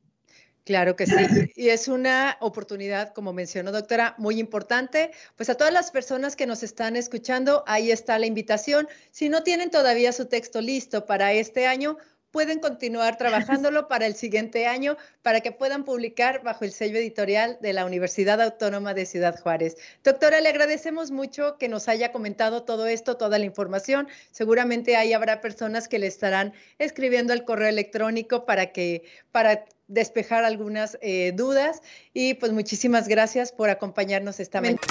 Claro 0.65 0.95
que 0.95 1.05
sí. 1.05 1.13
Y 1.55 1.69
es 1.69 1.87
una 1.87 2.37
oportunidad, 2.41 3.13
como 3.13 3.33
mencionó 3.33 3.71
doctora, 3.71 4.15
muy 4.17 4.39
importante. 4.39 5.11
Pues 5.37 5.49
a 5.49 5.55
todas 5.55 5.71
las 5.71 5.91
personas 5.91 6.35
que 6.35 6.47
nos 6.47 6.63
están 6.63 6.95
escuchando, 6.95 7.63
ahí 7.67 7.91
está 7.91 8.17
la 8.19 8.25
invitación. 8.25 8.87
Si 9.11 9.29
no 9.29 9.43
tienen 9.43 9.69
todavía 9.69 10.11
su 10.11 10.25
texto 10.25 10.61
listo 10.61 11.05
para 11.05 11.33
este 11.33 11.67
año, 11.67 11.97
pueden 12.35 12.59
continuar 12.59 13.17
trabajándolo 13.17 13.87
para 13.87 14.05
el 14.05 14.13
siguiente 14.13 14.67
año, 14.67 14.97
para 15.21 15.39
que 15.39 15.53
puedan 15.53 15.85
publicar 15.85 16.43
bajo 16.43 16.65
el 16.65 16.73
sello 16.73 16.97
editorial 16.97 17.57
de 17.61 17.71
la 17.71 17.85
Universidad 17.85 18.41
Autónoma 18.41 18.93
de 18.93 19.05
Ciudad 19.05 19.39
Juárez. 19.39 19.77
Doctora, 20.03 20.41
le 20.41 20.49
agradecemos 20.49 21.11
mucho 21.11 21.57
que 21.57 21.69
nos 21.69 21.87
haya 21.87 22.11
comentado 22.11 22.63
todo 22.63 22.87
esto, 22.87 23.15
toda 23.15 23.39
la 23.39 23.45
información. 23.45 24.09
Seguramente 24.31 24.97
ahí 24.97 25.13
habrá 25.13 25.39
personas 25.39 25.87
que 25.87 25.97
le 25.97 26.07
estarán 26.07 26.51
escribiendo 26.77 27.31
al 27.31 27.45
correo 27.45 27.69
electrónico 27.69 28.43
para 28.43 28.73
que, 28.73 29.03
para 29.31 29.63
despejar 29.87 30.43
algunas 30.43 30.97
eh, 30.99 31.31
dudas. 31.33 31.81
Y 32.13 32.33
pues 32.33 32.51
muchísimas 32.51 33.07
gracias 33.07 33.53
por 33.53 33.69
acompañarnos 33.69 34.41
esta 34.41 34.59
mañana. 34.59 34.81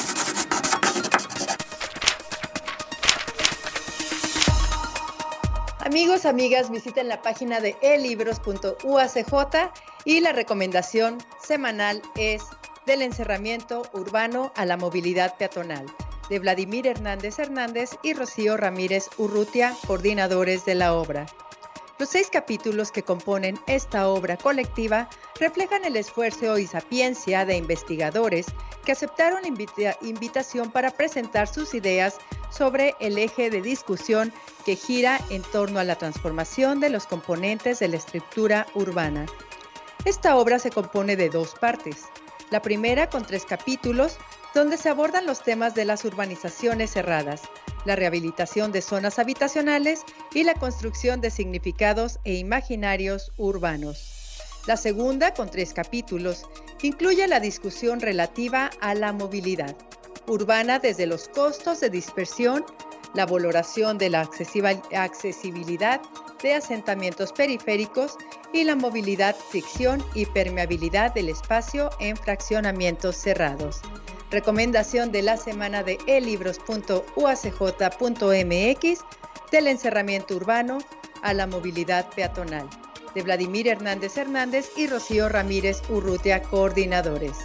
Amigos, 5.94 6.24
amigas, 6.24 6.72
visiten 6.72 7.06
la 7.06 7.22
página 7.22 7.60
de 7.60 7.76
elibros.uacj 7.80 9.56
y 10.04 10.18
la 10.18 10.32
recomendación 10.32 11.18
semanal 11.40 12.02
es 12.16 12.42
del 12.84 13.00
encerramiento 13.00 13.82
urbano 13.92 14.52
a 14.56 14.66
la 14.66 14.76
movilidad 14.76 15.36
peatonal 15.36 15.86
de 16.28 16.40
Vladimir 16.40 16.88
Hernández 16.88 17.38
Hernández 17.38 17.90
y 18.02 18.12
Rocío 18.12 18.56
Ramírez 18.56 19.08
Urrutia, 19.18 19.72
coordinadores 19.86 20.64
de 20.64 20.74
la 20.74 20.94
obra. 20.94 21.26
Los 22.00 22.08
seis 22.08 22.28
capítulos 22.28 22.90
que 22.90 23.04
componen 23.04 23.56
esta 23.68 24.08
obra 24.08 24.36
colectiva 24.36 25.08
reflejan 25.38 25.84
el 25.84 25.94
esfuerzo 25.94 26.58
y 26.58 26.66
sapiencia 26.66 27.46
de 27.46 27.56
investigadores 27.56 28.46
que 28.84 28.90
aceptaron 28.90 29.42
la 29.42 29.48
invitación 30.02 30.72
para 30.72 30.90
presentar 30.90 31.46
sus 31.46 31.72
ideas 31.72 32.18
sobre 32.56 32.94
el 33.00 33.18
eje 33.18 33.50
de 33.50 33.60
discusión 33.60 34.32
que 34.64 34.76
gira 34.76 35.20
en 35.30 35.42
torno 35.42 35.80
a 35.80 35.84
la 35.84 35.96
transformación 35.96 36.80
de 36.80 36.90
los 36.90 37.06
componentes 37.06 37.80
de 37.80 37.88
la 37.88 37.96
estructura 37.96 38.66
urbana. 38.74 39.26
Esta 40.04 40.36
obra 40.36 40.58
se 40.58 40.70
compone 40.70 41.16
de 41.16 41.30
dos 41.30 41.54
partes. 41.54 42.04
La 42.50 42.62
primera 42.62 43.08
con 43.08 43.24
tres 43.24 43.44
capítulos 43.44 44.18
donde 44.54 44.76
se 44.76 44.88
abordan 44.88 45.26
los 45.26 45.42
temas 45.42 45.74
de 45.74 45.84
las 45.84 46.04
urbanizaciones 46.04 46.92
cerradas, 46.92 47.42
la 47.84 47.96
rehabilitación 47.96 48.70
de 48.70 48.82
zonas 48.82 49.18
habitacionales 49.18 50.04
y 50.32 50.44
la 50.44 50.54
construcción 50.54 51.20
de 51.20 51.30
significados 51.30 52.20
e 52.24 52.34
imaginarios 52.34 53.32
urbanos. 53.36 54.10
La 54.66 54.76
segunda, 54.76 55.34
con 55.34 55.50
tres 55.50 55.74
capítulos, 55.74 56.44
incluye 56.82 57.26
la 57.26 57.40
discusión 57.40 58.00
relativa 58.00 58.70
a 58.80 58.94
la 58.94 59.12
movilidad 59.12 59.76
urbana 60.26 60.78
desde 60.78 61.06
los 61.06 61.28
costos 61.28 61.80
de 61.80 61.90
dispersión, 61.90 62.64
la 63.14 63.26
valoración 63.26 63.98
de 63.98 64.10
la 64.10 64.28
accesibilidad 64.92 66.00
de 66.42 66.54
asentamientos 66.54 67.32
periféricos 67.32 68.16
y 68.52 68.64
la 68.64 68.76
movilidad, 68.76 69.36
fricción 69.36 70.04
y 70.14 70.26
permeabilidad 70.26 71.14
del 71.14 71.28
espacio 71.28 71.90
en 72.00 72.16
fraccionamientos 72.16 73.14
cerrados. 73.16 73.80
Recomendación 74.30 75.12
de 75.12 75.22
la 75.22 75.36
semana 75.36 75.82
de 75.82 75.98
elibros.uacj.mx 76.06 79.00
del 79.52 79.66
encerramiento 79.68 80.36
urbano 80.36 80.78
a 81.22 81.34
la 81.34 81.46
movilidad 81.46 82.08
peatonal 82.14 82.68
de 83.14 83.22
Vladimir 83.22 83.68
Hernández 83.68 84.16
Hernández 84.16 84.70
y 84.76 84.86
Rocío 84.86 85.28
Ramírez 85.28 85.82
Urrutia, 85.88 86.42
coordinadores. 86.42 87.36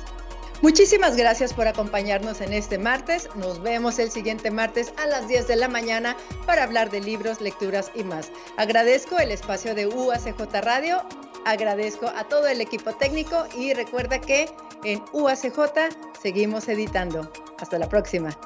Muchísimas 0.62 1.15
gracias 1.15 1.54
por 1.54 1.67
acompañarnos 1.67 2.41
en 2.41 2.52
este 2.52 2.78
martes. 2.78 3.30
Nos 3.36 3.62
vemos 3.62 3.98
el 3.98 4.12
siguiente 4.12 4.52
martes 4.52 4.91
a 4.98 5.08
las 5.08 5.28
10 5.30 5.48
de 5.48 5.56
la 5.56 5.69
mañana 5.69 6.17
para 6.45 6.63
hablar 6.63 6.89
de 6.89 7.00
libros, 7.00 7.39
lecturas 7.39 7.91
y 7.95 8.04
más. 8.04 8.30
Agradezco 8.58 9.17
el 9.19 9.32
espacio 9.32 9.74
de 9.74 9.88
UACJ 9.88 10.41
Radio, 10.62 11.02
agradezco 11.45 12.08
a 12.08 12.28
todo 12.28 12.48
el 12.48 12.60
equipo 12.60 12.91
técnico 12.93 13.45
y 13.58 13.74
recuerda 13.74 14.19
que 14.19 14.50
en 14.84 15.02
UACJ 15.13 15.95
seguimos 16.22 16.67
editando. 16.67 17.32
Hasta 17.58 17.80
la 17.80 17.88
próxima. 17.88 18.38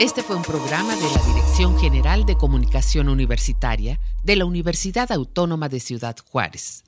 Este 0.00 0.22
fue 0.22 0.36
un 0.36 0.42
programa 0.42 0.96
de 0.96 1.02
la 1.02 1.22
Dirección 1.34 1.78
General 1.78 2.24
de 2.24 2.36
Comunicación 2.36 3.10
Universitaria 3.10 4.00
de 4.22 4.36
la 4.36 4.46
Universidad 4.46 5.12
Autónoma 5.12 5.68
de 5.68 5.80
Ciudad 5.80 6.16
Juárez. 6.30 6.84